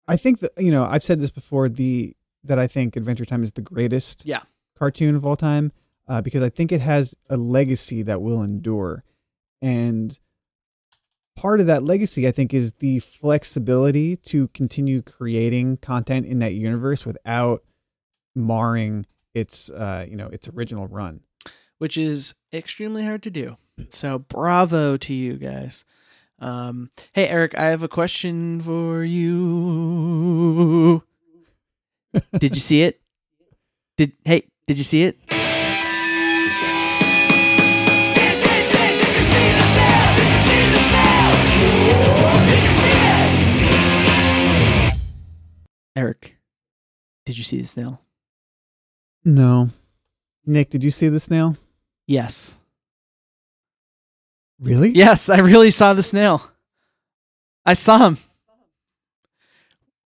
[0.08, 1.70] I think that you know I've said this before.
[1.70, 4.42] The that I think Adventure Time is the greatest Yeah.
[4.78, 5.72] cartoon of all time
[6.08, 9.04] uh, because I think it has a legacy that will endure,
[9.62, 10.18] and
[11.36, 16.54] part of that legacy I think is the flexibility to continue creating content in that
[16.54, 17.64] universe without
[18.36, 21.22] marring its uh, you know its original run.
[21.78, 23.58] which is extremely hard to do.
[23.90, 25.86] So bravo to you guys.
[26.40, 31.04] Um, hey Eric, I have a question for you.
[32.38, 33.00] Did you see it?
[33.98, 35.18] Did hey, did you see it?
[45.96, 46.38] Eric,
[47.26, 48.02] did you see the snail?
[49.26, 49.70] No,
[50.46, 51.58] Nick, did you see the snail?
[52.08, 52.56] Yes.
[54.60, 54.90] Really?
[54.90, 56.42] Yes, I really saw the snail.
[57.66, 58.18] I saw him.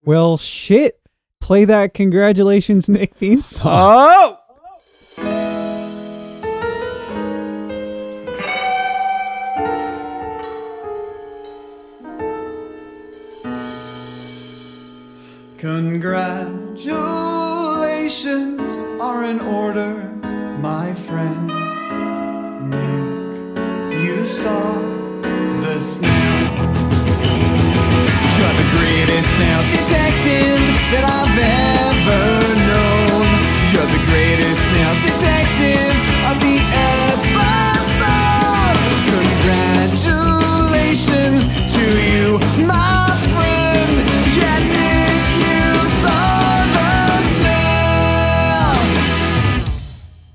[0.04, 1.00] Well, shit.
[1.44, 3.68] Play that congratulations Nick theme song.
[3.68, 4.43] Oh!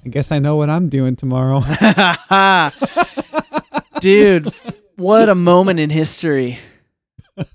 [0.08, 1.60] I guess I know what I'm doing tomorrow.
[4.00, 4.48] Dude,
[4.96, 6.58] what a moment in history.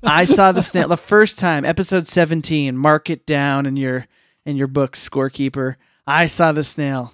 [0.04, 2.78] I saw the snail the first time, episode 17.
[2.78, 4.06] Mark it down in your
[4.46, 5.78] in your book, scorekeeper.
[6.06, 7.12] I saw the snail.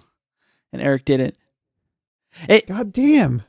[0.74, 1.38] And Eric didn't.
[2.50, 3.44] It, God damn.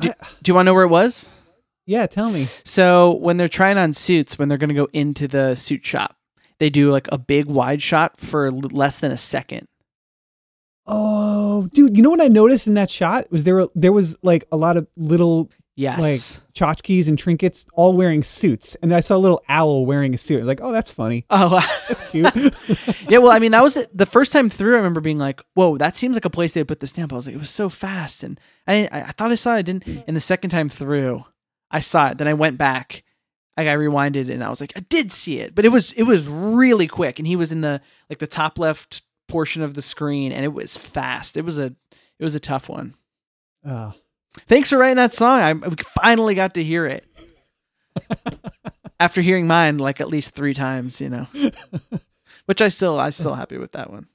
[0.00, 0.12] do
[0.46, 1.40] you want to know where it was?
[1.86, 2.46] Yeah, tell me.
[2.62, 6.16] So when they're trying on suits, when they're going to go into the suit shop,
[6.58, 9.66] they do like a big wide shot for l- less than a second.
[10.86, 14.16] Oh, dude, you know what I noticed in that shot was there were, there was
[14.22, 15.98] like a lot of little Yes.
[15.98, 16.20] like
[16.52, 20.36] tchotchkes and trinkets all wearing suits, and I saw a little owl wearing a suit.
[20.36, 21.24] I was like, oh, that's funny.
[21.30, 21.66] oh, wow.
[21.88, 22.34] That's cute.
[23.10, 23.18] yeah.
[23.18, 24.74] Well, I mean, that was the first time through.
[24.74, 27.16] I remember being like, "Whoa, that seems like a place they put the stamp." I
[27.16, 29.58] was like, it was so fast, and I didn't, I, I thought I saw it.
[29.58, 29.86] I didn't.
[30.06, 31.24] And the second time through,
[31.70, 32.18] I saw it.
[32.18, 33.02] Then I went back.
[33.56, 36.02] Like I rewinded, and I was like, I did see it, but it was it
[36.02, 39.82] was really quick, and he was in the like the top left portion of the
[39.82, 41.36] screen, and it was fast.
[41.36, 41.74] It was a
[42.18, 42.94] it was a tough one.
[43.64, 43.94] Oh,
[44.46, 45.40] Thanks for writing that song.
[45.40, 45.54] I
[46.00, 47.04] finally got to hear it.
[49.00, 51.26] After hearing mine like at least three times, you know.
[52.46, 54.06] Which I still I still happy with that one.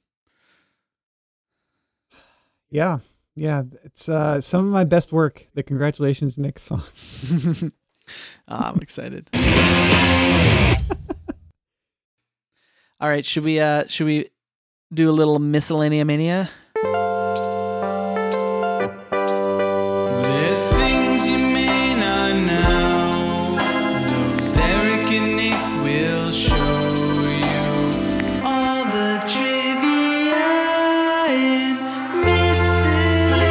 [2.70, 3.00] yeah,
[3.36, 3.64] yeah.
[3.84, 5.48] It's uh, some of my best work.
[5.54, 6.84] The congratulations Nick song.
[8.48, 9.30] Ah, I'm excited.
[13.00, 14.30] All right, should we uh should we
[14.94, 16.50] do a little miscellanea mania?
[20.24, 23.58] There's things you may not know.
[24.38, 27.92] Those Eric and Nick will show you
[28.46, 30.48] all the trivia
[31.36, 31.78] in
[32.24, 33.46] miscellanea.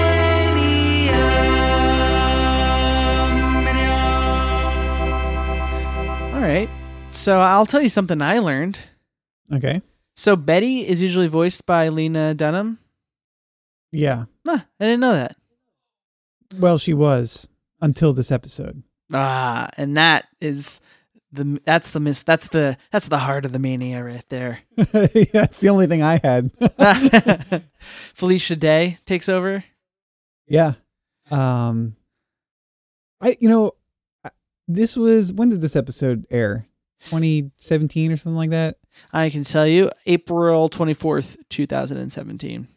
[6.35, 6.69] All right.
[7.11, 8.79] So I'll tell you something I learned.
[9.53, 9.83] Okay.
[10.17, 12.79] So Betty is usually voiced by Lena Dunham.
[13.93, 14.25] Yeah.
[14.47, 15.37] Huh, I didn't know that.
[16.59, 17.49] Well, she was
[17.81, 18.83] until this episode.
[19.13, 20.81] Ah, and that is
[21.33, 24.61] the that's the miss that's the that's the heart of the mania right there.
[24.77, 26.51] That's the only thing I had.
[27.79, 29.65] Felicia Day takes over.
[30.49, 30.75] yeah.
[31.31, 31.97] Um.
[33.21, 33.73] I you know,
[34.69, 36.67] this was when did this episode air?
[37.01, 38.77] 2017 or something like that.
[39.13, 42.69] I can tell you, April twenty fourth, two thousand and seventeen.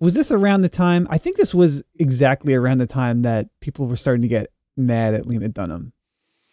[0.00, 1.06] was this around the time?
[1.10, 5.14] I think this was exactly around the time that people were starting to get mad
[5.14, 5.92] at Lena Dunham.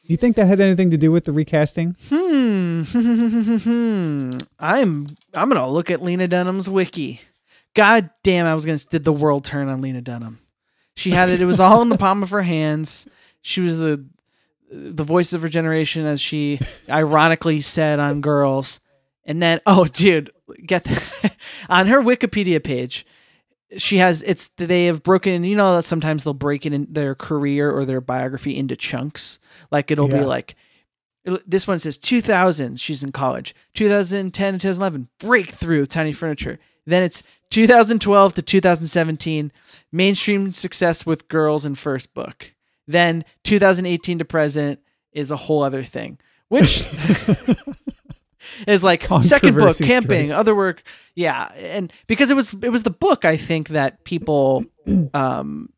[0.07, 1.95] Do you think that had anything to do with the recasting?
[2.09, 2.83] Hmm.
[4.59, 7.21] I'm I'm gonna look at Lena Dunham's wiki.
[7.73, 8.45] God damn!
[8.45, 10.39] I was gonna did the world turn on Lena Dunham.
[10.95, 11.41] She had it.
[11.41, 13.07] It was all in the palm of her hands.
[13.41, 14.05] She was the
[14.72, 16.59] the voice of her generation, as she
[16.89, 18.80] ironically said on Girls.
[19.24, 20.32] And then, oh, dude,
[20.66, 21.36] get that.
[21.70, 23.05] on her Wikipedia page.
[23.78, 25.43] She has it's they have broken.
[25.43, 29.39] You know, that sometimes they'll break it in their career or their biography into chunks.
[29.72, 30.55] Like it'll be like
[31.45, 37.24] this one says 2000 she's in college 2010 to 2011 breakthrough tiny furniture then it's
[37.49, 39.51] 2012 to 2017
[39.91, 42.53] mainstream success with girls in first book
[42.88, 44.79] then 2018 to present
[45.11, 46.17] is a whole other thing
[46.49, 46.79] which
[48.67, 50.31] is like second book camping strikes.
[50.31, 50.83] other work.
[51.15, 54.63] Yeah and because it was it was the book i think that people
[55.13, 55.69] um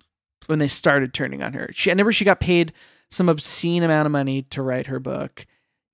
[0.48, 2.74] when they started turning on her she i remember she got paid
[3.10, 5.46] some obscene amount of money to write her book.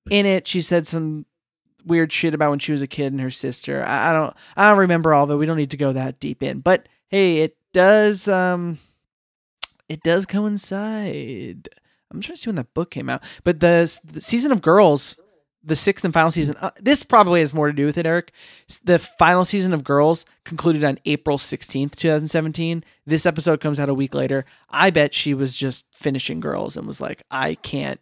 [0.10, 1.26] In it she said some
[1.86, 3.84] weird shit about when she was a kid and her sister.
[3.86, 5.36] I, I don't i don't remember all of it.
[5.36, 8.80] We don't need to go that deep in but hey it does um
[9.90, 11.70] it does coincide.
[12.12, 15.18] I'm trying to see when that book came out but the, the season of girls
[15.66, 18.32] the sixth and final season uh, this probably has more to do with it eric.
[18.84, 23.94] The final season of girls concluded on april 16th 2017 this episode comes out a
[23.94, 24.46] week later.
[24.70, 28.00] I bet she was just finishing girls and was like i can't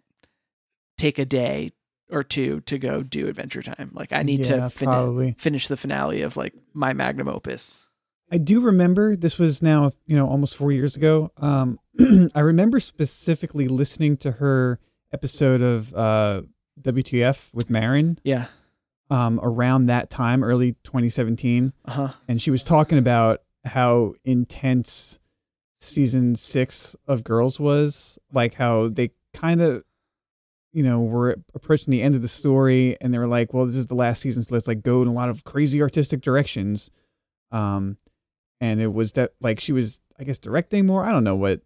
[0.98, 1.72] take a day
[2.10, 3.92] or two to go do adventure time.
[3.94, 5.36] Like i need Yeah, to probably.
[5.38, 7.88] finish the finale of like my magnum opus
[8.32, 11.32] I do remember this was now, you know, almost four years ago.
[11.38, 11.80] Um,
[12.36, 14.80] I remember specifically listening to her
[15.12, 16.44] episode of uh,
[16.82, 18.46] WTF with Maron yeah
[19.10, 21.74] um, around that time, early 2017.
[21.86, 25.20] uh-huh And she was talking about how intense
[25.76, 29.84] season six of Girls was, like how they kind of,
[30.72, 33.76] you know, were approaching the end of the story and they were like, well, this
[33.76, 36.90] is the last season, so let's like go in a lot of crazy artistic directions.
[37.52, 37.98] Um,
[38.62, 41.04] and it was that like she was, I guess, directing more.
[41.04, 41.60] I don't know what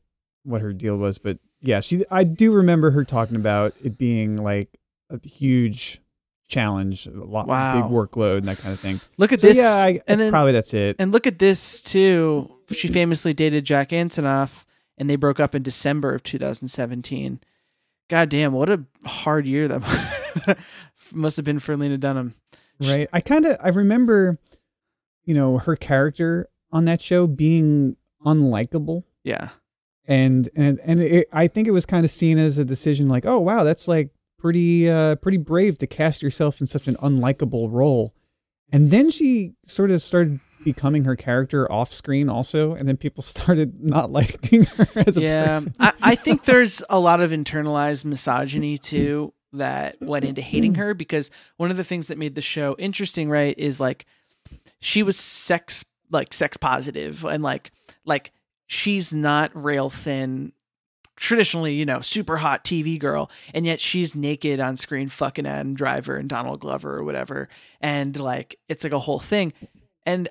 [0.43, 2.03] what her deal was, but yeah, she.
[2.09, 4.69] I do remember her talking about it being like
[5.11, 6.01] a huge
[6.47, 7.81] challenge, a lot Wow.
[7.81, 8.99] big workload and that kind of thing.
[9.17, 10.95] look at So this yeah, I, and then probably that's it.
[10.99, 12.51] And look at this too.
[12.71, 14.65] She famously dated Jack Antonoff,
[14.97, 17.39] and they broke up in December of 2017.
[18.07, 20.57] God damn, what a hard year that
[21.13, 22.35] must have been for Lena Dunham.
[22.79, 24.37] right i kind of i remember
[25.23, 27.95] you know her character on that show being
[28.25, 29.03] unlikable.
[29.23, 29.49] Yeah,
[30.07, 33.25] and and and it, i think it was kind of seen as a decision like
[33.25, 37.67] oh wow that's like pretty uh pretty brave to cast yourself in such an unlikable
[37.71, 38.13] role.
[38.71, 43.23] And then she sort of started becoming her character off screen also and then people
[43.23, 45.45] started not liking her as a yeah.
[45.55, 45.73] person.
[45.79, 50.93] I, I think there's a lot of internalized misogyny too that went into hating her
[50.93, 54.05] because one of the things that made the show interesting, right, is like
[54.79, 55.85] she was sex
[56.15, 57.71] like sex positive and like
[58.05, 58.31] like
[58.67, 60.51] she's not rail thin
[61.17, 65.73] traditionally, you know, super hot TV girl, and yet she's naked on screen fucking Adam
[65.75, 67.47] Driver and Donald Glover or whatever.
[67.79, 69.53] And like it's like a whole thing.
[70.05, 70.27] And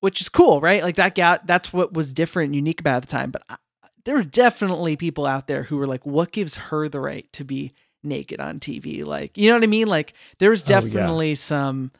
[0.00, 0.82] which is cool, right?
[0.82, 3.30] Like that got that's what was different and unique about the time.
[3.30, 3.56] But I,
[4.04, 7.44] there were definitely people out there who were like, what gives her the right to
[7.44, 9.04] be naked on TV?
[9.04, 9.88] Like, you know what I mean?
[9.88, 10.80] Like there was Oh, yeah.
[10.80, 11.92] definitely some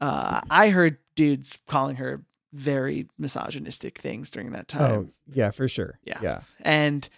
[0.00, 5.68] uh I heard dudes calling her very misogynistic things during that time oh yeah for
[5.68, 6.18] sure Yeah.
[6.22, 7.08] yeah and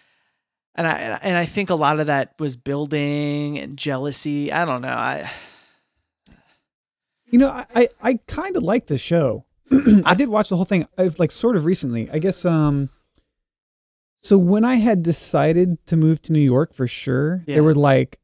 [0.75, 4.53] and I and I think a lot of that was building and jealousy.
[4.53, 4.89] I don't know.
[4.89, 5.31] I
[7.27, 9.45] You know, I I, I kind of like the show.
[10.05, 12.09] I did watch the whole thing, uh, like sort of recently.
[12.11, 12.45] I guess.
[12.45, 12.89] Um.
[14.23, 17.55] So when I had decided to move to New York for sure, Yeah.
[17.57, 18.19] there were like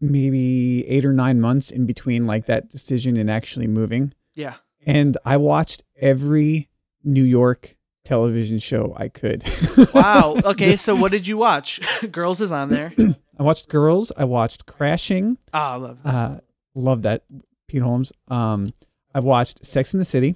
[0.00, 4.54] maybe eight or nine months in between like that decision and actually moving, yeah.
[4.88, 6.68] And I watched every
[7.04, 9.44] New York television show I could.
[9.94, 10.34] Wow.
[10.44, 10.76] Okay.
[10.76, 11.80] so what did you watch?
[12.10, 12.92] Girls is on there.
[13.38, 14.10] I watched Girls.
[14.16, 15.36] I watched Crashing.
[15.52, 16.14] Oh, I love that.
[16.14, 16.38] Uh,
[16.74, 17.24] love that
[17.68, 18.12] Pete Holmes.
[18.28, 18.70] Um,
[19.14, 20.34] I watched Sex in the City.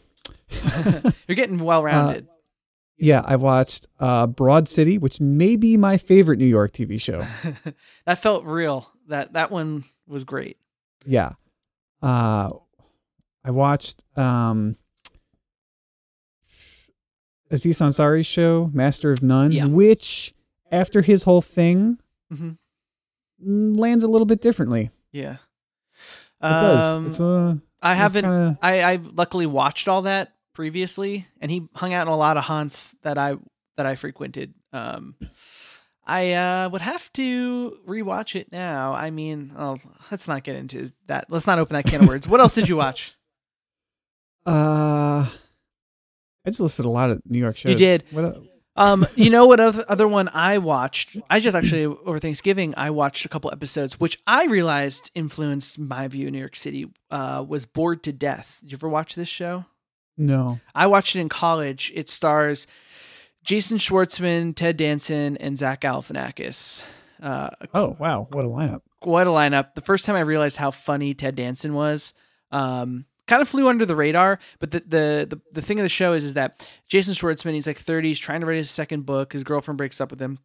[1.27, 2.29] You're getting well rounded.
[2.99, 7.21] Yeah, I watched uh, Broad City, which may be my favorite New York TV show.
[8.07, 8.93] that felt real.
[9.09, 10.59] That that one was great.
[11.05, 11.33] Yeah.
[12.01, 12.51] Uh,
[13.45, 14.77] I watched um,
[17.51, 19.67] Aziz Ansari's show, Master of None, Yeah.
[19.67, 20.33] which,
[20.71, 21.99] after his whole thing,
[22.31, 22.53] hmm
[23.45, 24.91] mm, lands a little bit differently.
[25.11, 25.35] Yeah.
[26.41, 26.97] It does.
[26.97, 28.25] Um, It's, uh, I haven't.
[28.25, 32.37] kinda- I I luckily watched all that previously, and he hung out in a lot
[32.37, 33.37] of haunts that I
[33.77, 34.55] that I frequented.
[34.73, 35.15] Um,
[36.07, 38.93] I uh, would have to rewatch it now.
[38.93, 39.79] I mean, oh,
[40.11, 41.27] let's not get into that.
[41.29, 42.27] Let's not open that can of words.
[42.29, 43.15] What else did you watch?
[44.47, 45.27] Uh,
[46.45, 47.71] I just listed a lot of New York shows.
[47.71, 48.05] You did.
[48.11, 48.25] What?
[48.25, 51.17] el- Um, you know what other, other one I watched?
[51.31, 56.09] I just actually over Thanksgiving I watched a couple episodes, which I realized influenced my
[56.09, 56.87] view of New York City.
[57.11, 58.59] Uh, was Bored to Death.
[58.63, 59.67] Did you ever watch this show?
[60.17, 60.59] No.
[60.75, 61.93] I watched it in college.
[61.95, 62.67] It stars
[63.45, 66.83] Jason Schwartzman, Ted Danson, and Zach Galifianakis.
[67.23, 68.81] Uh, Oh wow, what a lineup!
[69.01, 69.75] quite a lineup.
[69.75, 72.15] The first time I realized how funny Ted Danson was,
[72.53, 74.39] um, kind of flew under the radar.
[74.59, 77.67] But the, the the the thing of the show is is that Jason Schwartzman, he's
[77.67, 79.33] like 30, he's trying to write his second book.
[79.33, 80.39] His girlfriend breaks up with him.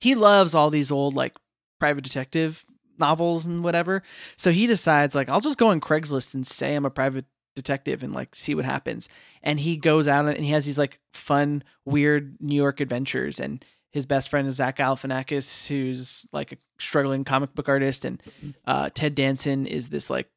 [0.00, 1.34] He loves all these old like
[1.80, 2.64] private detective
[2.98, 4.02] novels and whatever.
[4.36, 8.02] So he decides like I'll just go on Craigslist and say I'm a private detective
[8.02, 9.08] and like see what happens.
[9.42, 13.38] And he goes out and he has these like fun, weird New York adventures.
[13.40, 18.20] And his best friend is Zach Galifianakis, who's like a struggling comic book artist, and
[18.66, 20.28] uh, Ted Danson is this like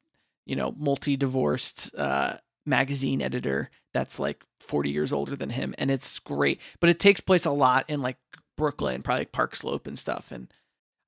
[0.48, 6.18] you know multi-divorced uh, magazine editor that's like 40 years older than him, and it's
[6.18, 6.60] great.
[6.80, 8.16] But it takes place a lot in like
[8.56, 10.32] Brooklyn, probably like Park Slope and stuff.
[10.32, 10.52] And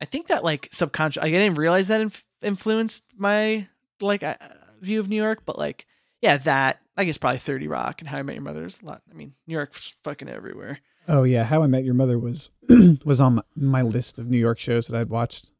[0.00, 3.66] I think that like subconscious, I didn't realize that inf- influenced my
[4.00, 4.36] like uh,
[4.80, 5.86] view of New York, but like
[6.22, 8.86] yeah, that I guess probably 30 Rock and How I Met Your Mother is a
[8.86, 9.02] lot.
[9.10, 10.78] I mean, New York's fucking everywhere.
[11.08, 12.50] Oh yeah, How I Met Your Mother was
[13.04, 15.52] was on my list of New York shows that I'd watched.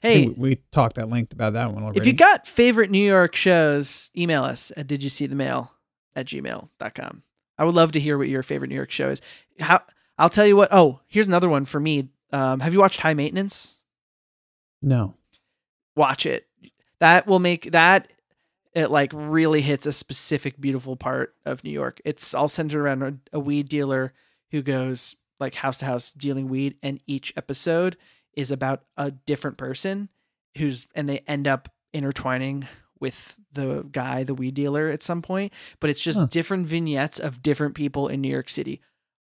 [0.00, 2.00] Hey, we, we talked at length about that one already.
[2.00, 5.72] If you got favorite New York shows, email us at did you see the snail
[6.14, 7.22] at gmail.com.
[7.58, 9.20] I would love to hear what your favorite New York show is.
[9.60, 9.80] How
[10.18, 10.68] I'll tell you what.
[10.72, 12.08] Oh, here's another one for me.
[12.32, 13.74] Um, have you watched High Maintenance?
[14.82, 15.14] no,
[15.96, 16.46] Watch it.
[16.98, 18.10] That will make that
[18.74, 22.00] it like really hits a specific beautiful part of New York.
[22.04, 24.12] It's all centered around a, a weed dealer
[24.50, 27.96] who goes like house to house dealing weed, and each episode
[28.36, 30.08] is about a different person
[30.58, 32.66] who's and they end up intertwining
[33.00, 35.52] with the guy, the weed dealer at some point.
[35.80, 36.26] But it's just Huh.
[36.30, 38.80] different vignettes of different people in New York City,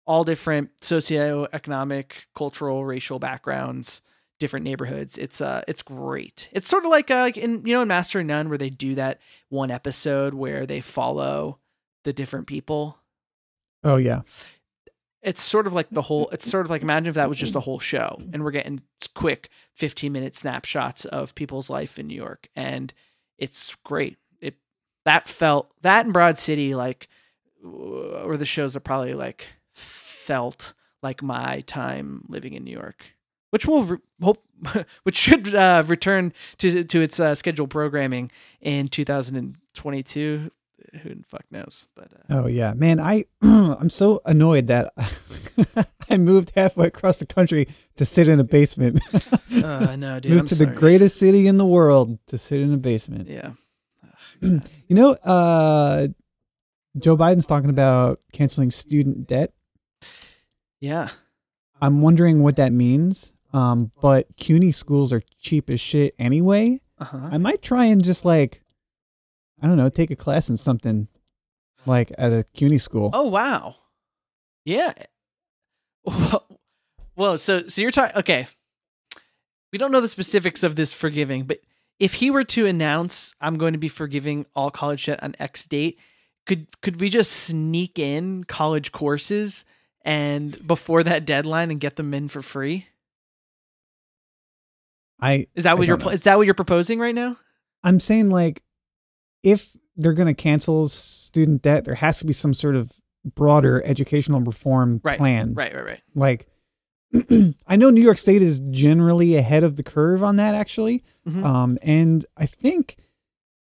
[0.07, 4.03] all different socioeconomic, cultural, racial backgrounds,
[4.39, 5.19] different neighborhoods.
[5.19, 6.49] It's uh it's great.
[6.53, 8.71] It's sort of like uh, like in you know in Master and None where they
[8.71, 11.59] do that one episode where they follow
[12.05, 12.99] the different people
[13.85, 14.23] oh yeah,
[15.23, 17.53] it's sort of like the whole it's sort of like imagine if that was just
[17.53, 18.81] the whole show and we're getting
[19.15, 22.93] quick 15 minute snapshots of people's life in new york and
[23.39, 24.19] it's great.
[24.41, 24.57] It
[25.05, 27.09] that felt that in broad city like
[27.63, 33.17] w- or the shows that probably like felt like my time living in new york
[33.51, 34.45] which will re- hope
[35.03, 40.51] which should uh, return to to its uh, scheduled programming in 2022
[41.03, 43.01] who the fuck knows but uh, oh yeah, man.
[43.01, 44.93] I I'm so annoyed that
[46.11, 49.01] I moved halfway across the country to sit in a basement.
[49.65, 52.73] uh no dude moved I'm to the greatest city in the world to sit in
[52.73, 53.29] a basement.
[53.29, 53.53] yeah
[54.41, 56.09] You know, uh,
[56.99, 59.53] Joe Biden's talking about canceling student debt.
[60.81, 61.09] Yeah.
[61.81, 63.33] I'm wondering what that means.
[63.53, 66.81] Um, but CUNY schools are cheap as shit anyway.
[66.99, 67.29] Uh huh.
[67.33, 68.60] I might try and just like,
[69.63, 71.09] I don't know, take a class in something
[71.87, 73.11] like at a CUNY school.
[73.13, 73.77] Oh wow.
[74.65, 74.93] Yeah.
[77.17, 78.17] Well, So so you're talking.
[78.17, 78.47] Okay.
[79.73, 81.61] We don't know the specifics of this forgiving, but
[81.99, 85.67] if he were to announce, "I'm going to be forgiving all college debt on X
[85.67, 85.99] date,"
[86.47, 89.65] could could we just sneak in college courses
[90.03, 92.89] and before that deadline and get them in for free?
[95.21, 96.09] I Is that what you're know.
[96.09, 97.37] is that what you're proposing right now?
[97.85, 98.63] I'm saying like,
[99.43, 102.93] if they're going to cancel student debt, there has to be some sort of
[103.35, 105.19] broader educational reform Right.
[105.19, 105.55] plan.
[105.55, 105.75] Right.
[105.75, 105.85] Right.
[105.85, 106.01] Right.
[106.15, 106.47] Like,
[107.67, 111.03] I know New York State is generally ahead of the curve on that, actually.
[111.29, 111.45] Mhm.
[111.45, 112.97] Um, and I think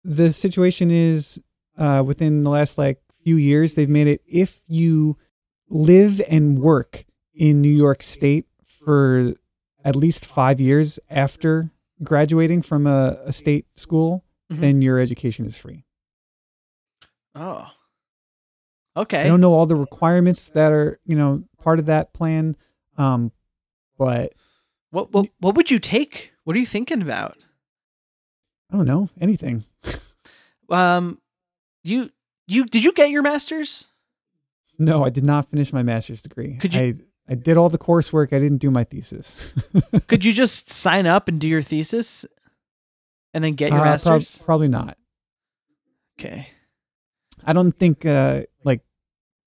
[0.05, 1.41] the situation is
[1.79, 5.17] uh, within the last like few years, they've made it if you
[5.69, 7.05] live and work
[7.35, 9.35] in New York State for
[9.85, 11.71] at least five years after
[12.03, 14.61] graduating from a, a state school, Mhm.
[14.61, 15.85] then your education is free.
[17.35, 17.67] Oh.
[18.97, 19.23] Okay.
[19.23, 22.57] I don't know all the requirements that are, you know, part of that plan.
[22.97, 23.33] Um,
[23.99, 24.33] but
[24.91, 26.33] What what what would you take?
[26.45, 27.37] What are you thinking about?
[28.71, 29.65] I don't know anything.
[30.71, 31.21] Um,
[31.85, 32.11] you
[32.47, 33.87] you did you get your master's?
[34.79, 36.57] No, I did not finish my master's degree.
[36.57, 36.95] Could you- I,
[37.29, 38.33] I did all the coursework.
[38.33, 39.53] I didn't do my thesis.
[40.07, 42.25] Could you just sign up and do your thesis,
[43.37, 44.39] and then get your Uh, prob- master's?
[44.45, 44.97] probably not.
[46.19, 46.49] okay.
[47.45, 48.81] I don't think uh, like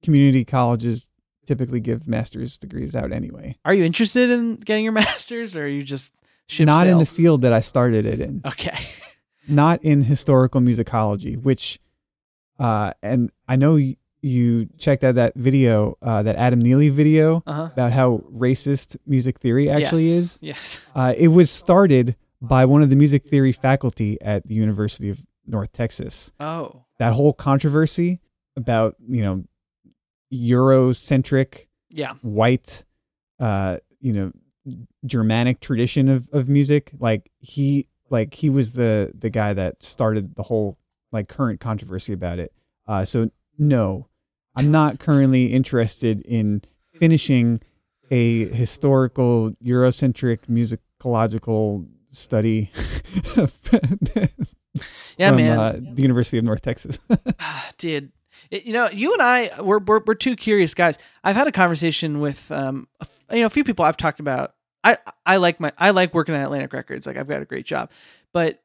[0.04, 1.10] community colleges
[1.46, 3.58] typically give master's degrees out anyway.
[3.66, 6.14] Are you interested in getting your master's, or are you just
[6.60, 8.42] Not in the field that I started it in.
[8.46, 8.78] Okay.
[9.48, 11.80] Not in historical musicology, which,
[12.60, 17.42] uh, and I know y- you checked out that video, uh, that Adam Neely video
[17.48, 17.70] Uh huh.
[17.74, 20.38] about how racist music theory actually is.
[20.42, 20.86] Yes.
[20.96, 25.26] Uh, it was started by one of the music theory faculty at the University of
[25.46, 26.32] North Texas.
[26.40, 26.86] Oh.
[27.00, 28.20] That whole controversy
[28.56, 29.44] about, you know,
[30.34, 32.14] Eurocentric, Yeah.
[32.22, 32.86] white,
[33.40, 34.32] uh, you know,
[35.06, 36.92] Germanic tradition of, of music.
[37.00, 40.78] Like he, like he was the, the guy that started the whole
[41.12, 42.54] like current controversy about it.
[42.88, 44.08] Uh, so no,
[44.56, 46.62] I'm not currently interested in
[47.00, 47.60] finishing
[48.12, 52.70] a historical Eurocentric musicological study
[55.18, 55.58] Yeah, from man.
[55.60, 57.00] Uh, the University of North Texas.
[57.78, 58.12] dude.
[58.52, 60.98] It- you know you and i we're, we're, we're two curious guys.
[61.24, 62.88] I've had a conversation with um
[63.30, 64.54] a, you know a few people i've talked about.
[64.84, 67.06] I i like my i like working at atlantic records.
[67.06, 67.92] Like i've got a great job.
[68.34, 68.64] But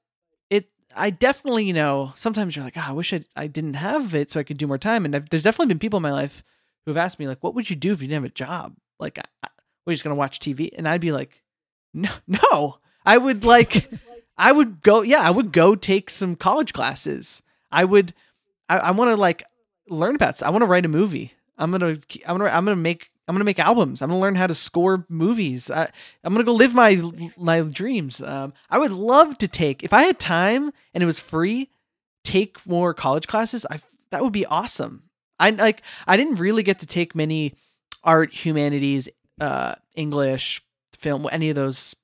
[0.48, 4.14] it i definitely you know sometimes you're like oh, i wish I, I didn't have
[4.14, 5.04] it so i could do more time.
[5.04, 6.42] And I've, there's definitely been people in my life
[6.86, 8.76] who have asked me like what would you do if you didn't have a job?
[9.00, 9.48] Like I, I,
[9.86, 11.42] we're just gonna watch tv and i'd be like
[11.92, 13.86] no no i would like
[14.38, 18.12] i would go yeah i would go take some college classes i would
[18.68, 19.42] I, I want to like
[19.88, 20.42] learn about.
[20.42, 21.32] I want to write a movie.
[21.58, 21.96] I'm gonna.
[22.26, 22.50] I'm gonna.
[22.50, 23.10] I'm gonna make.
[23.26, 24.02] I'm gonna make albums.
[24.02, 25.70] I'm gonna learn how to score movies.
[25.70, 25.90] I,
[26.22, 27.00] I'm gonna go live my
[27.36, 28.20] my dreams.
[28.22, 31.70] Um, I would love to take if I had time and it was free.
[32.22, 33.66] Take more college classes.
[33.70, 33.78] I
[34.10, 35.04] that would be awesome.
[35.38, 35.82] I like.
[36.06, 37.54] I didn't really get to take many
[38.02, 39.08] art, humanities,
[39.40, 40.62] uh, English,
[40.98, 41.94] film, any of those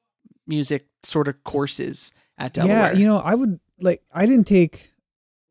[0.46, 2.92] music sort of courses at Delaware.
[2.92, 4.92] Yeah, you know, I would like I didn't take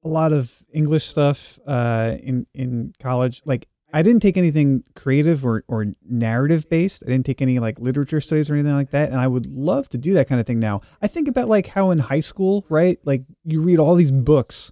[0.04, 3.42] a lot of English stuff uh in in college.
[3.46, 7.04] Like I didn't take anything creative or or narrative based.
[7.06, 9.90] I didn't take any like literature studies or anything like that, and I would love
[9.90, 10.82] to do that kind of thing now.
[11.02, 12.98] I think about like how in high school, right?
[13.04, 14.72] Like you read all these books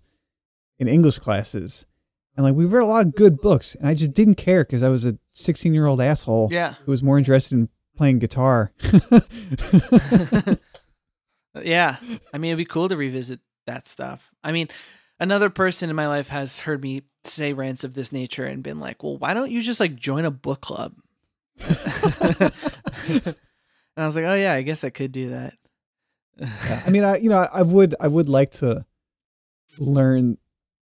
[0.79, 1.85] in English classes.
[2.35, 4.83] And like we read a lot of good books, and I just didn't care because
[4.83, 6.73] I was a 16 year old asshole yeah.
[6.85, 8.71] who was more interested in playing guitar.
[11.63, 11.97] yeah.
[12.33, 14.31] I mean, it'd be cool to revisit that stuff.
[14.43, 14.67] I mean,
[15.19, 18.79] another person in my life has heard me say rants of this nature and been
[18.79, 20.93] like, well, why don't you just like join a book club?
[21.67, 22.53] and
[23.97, 25.53] I was like, oh, yeah, I guess I could do that.
[26.39, 28.85] Yeah, I mean, I you know, I, would I would like to
[29.79, 30.37] learn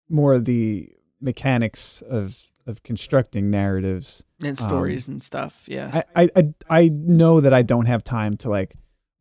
[0.10, 0.90] more of the
[1.22, 4.26] mechanics of of constructing narratives.
[4.42, 5.64] and Um, stories and stuff.
[5.68, 6.02] Yeah.
[6.16, 8.76] I I I know that I don't have time to like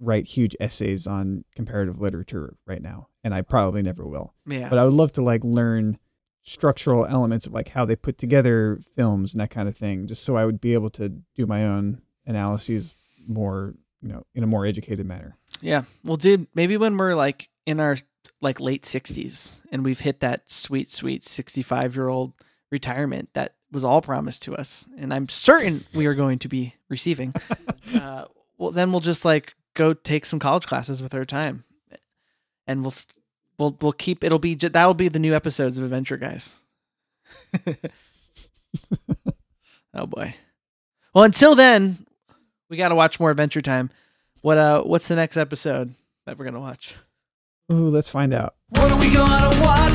[0.04, 4.34] write huge essays on comparative literature right now, and I probably never will.
[4.46, 4.68] yeah.
[4.68, 5.98] But I would love to like learn
[6.42, 10.22] structural elements of like how they put together films and that kind of thing, just
[10.22, 12.94] so I would be able to do my own analyses
[13.26, 15.36] more, you know, in a more educated manner.
[15.60, 15.84] Yeah.
[16.04, 17.96] Well, dude, maybe when we're like in our
[18.40, 22.34] like late 60s and we've hit that sweet, sweet 65 year old
[22.70, 26.74] retirement that was all promised to us, and I'm certain we are going to be
[26.88, 27.34] receiving,
[27.96, 28.26] uh,
[28.56, 31.64] well, then we'll just like go take some college classes with her time,
[32.66, 32.94] and we'll
[33.58, 36.56] we'll we'll keep it'll be that'll be the new episodes of Adventure Guys.
[39.94, 40.34] oh boy.
[41.14, 42.06] Well, until then,
[42.68, 43.90] we got to watch more Adventure Time.
[44.42, 45.94] What uh what's the next episode
[46.26, 46.94] that we're going to watch?
[47.72, 48.54] Ooh, let's find out.
[48.68, 49.93] What are we gonna watch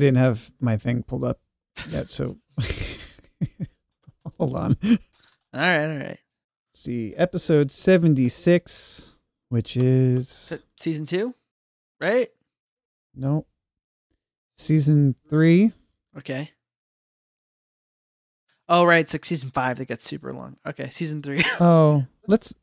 [0.00, 1.38] didn't have my thing pulled up
[1.90, 2.36] yet, so
[4.38, 4.76] hold on.
[4.82, 6.18] All right, all right.
[6.66, 11.34] Let's see, episode seventy-six, which is Season 2?
[12.00, 12.28] Right?
[13.14, 13.44] no
[14.56, 15.72] season three.
[16.16, 16.50] Okay.
[18.68, 19.00] Oh, right.
[19.00, 20.56] It's like season 5 that gets super long.
[20.64, 21.42] Okay, season 3.
[21.60, 22.54] Oh, let's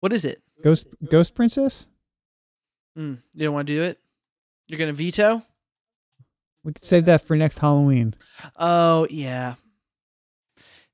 [0.00, 0.42] what is it?
[0.62, 1.90] Ghost Ghost Princess.
[2.98, 4.00] Mm, you don't want to do it?
[4.66, 5.42] You're going to veto?
[6.66, 8.12] We could save that for next Halloween.
[8.58, 9.54] Oh, yeah.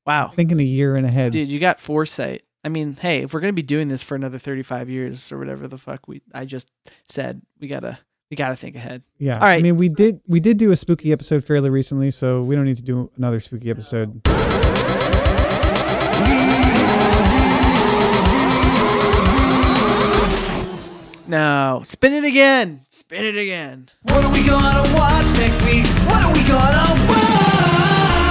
[0.07, 0.29] Wow.
[0.29, 1.33] Thinking a year and ahead.
[1.33, 2.43] Dude, you got foresight.
[2.63, 5.67] I mean, hey, if we're gonna be doing this for another thirty-five years or whatever
[5.67, 6.71] the fuck we I just
[7.09, 7.99] said, we gotta
[8.31, 9.03] we gotta think ahead.
[9.19, 9.37] Yeah.
[9.37, 9.59] All right.
[9.59, 12.65] I mean, we did we did do a spooky episode fairly recently, so we don't
[12.65, 14.21] need to do another spooky episode.
[14.27, 14.62] No,
[21.27, 21.83] No.
[21.85, 22.85] Spin it again.
[22.89, 23.89] Spin it again.
[24.03, 25.87] What are we gonna watch next week?
[26.07, 28.23] What are we gonna watch?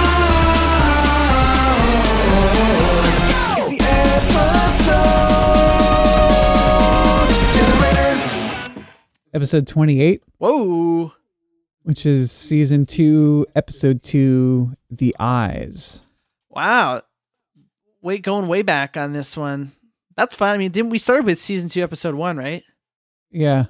[3.58, 3.78] It's the
[8.72, 8.86] episode.
[9.34, 10.22] Episode 28.
[10.38, 11.12] Whoa.
[11.84, 16.04] Which is season two, episode two, The Eyes.
[16.50, 17.02] Wow.
[18.02, 19.72] Wait, going way back on this one.
[20.16, 20.54] That's fine.
[20.54, 22.62] I mean, didn't we start with season two, episode one, right?
[23.32, 23.64] Yeah,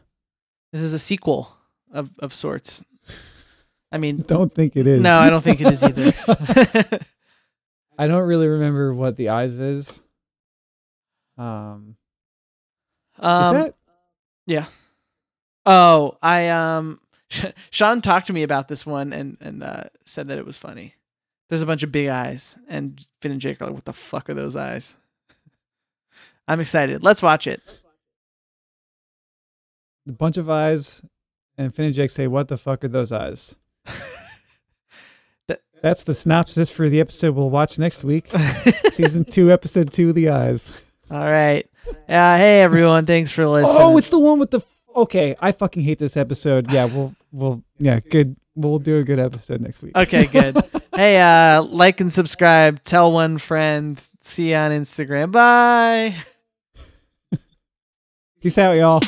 [0.73, 1.57] This is a sequel
[1.93, 2.85] of, of sorts.
[3.91, 5.01] I mean, don't think it is.
[5.01, 6.13] no, I don't think it is either.
[7.99, 10.05] I don't really remember what The Eyes is.
[11.39, 11.97] Um,
[13.19, 13.75] um, is that
[14.47, 14.65] Yeah.
[15.65, 17.01] Oh, I um,
[17.71, 20.95] Sean talked to me about this one and and uh, said that it was funny.
[21.49, 24.29] There's a bunch of big eyes, and Finn and Jake are like, "What the fuck
[24.31, 24.97] are those eyes?"
[26.49, 27.03] I'm excited.
[27.03, 27.63] Let's watch it.
[30.09, 31.05] A bunch of eyes?
[31.59, 33.59] And Finn and Jake say, "What the fuck are those eyes?"
[35.49, 38.29] That- That's the synopsis for the episode we'll watch next week.
[38.91, 40.73] Season two, episode two, The Eyes.
[41.11, 41.67] All right.
[42.09, 43.77] Uh, hey everyone, thanks for listening.
[43.79, 44.61] Oh, it's the one with the.
[44.95, 46.71] Okay, I fucking hate this episode.
[46.71, 48.37] Yeah, we'll we'll yeah, good.
[48.55, 49.97] We'll do a good episode next week.
[49.97, 50.27] okay.
[50.27, 50.57] Good.
[50.95, 52.83] hey, uh, like and subscribe.
[52.83, 54.01] Tell one friend.
[54.21, 55.33] See you on Instagram.
[55.33, 56.17] Bye.
[58.41, 59.01] Peace out, y'all.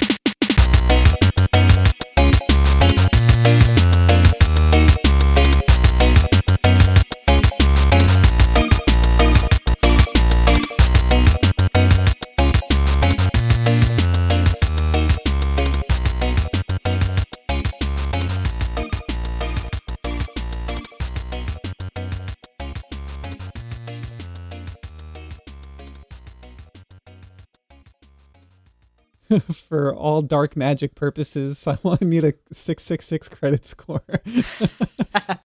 [29.53, 34.05] For all dark magic purposes, I want to need a six six six credit score.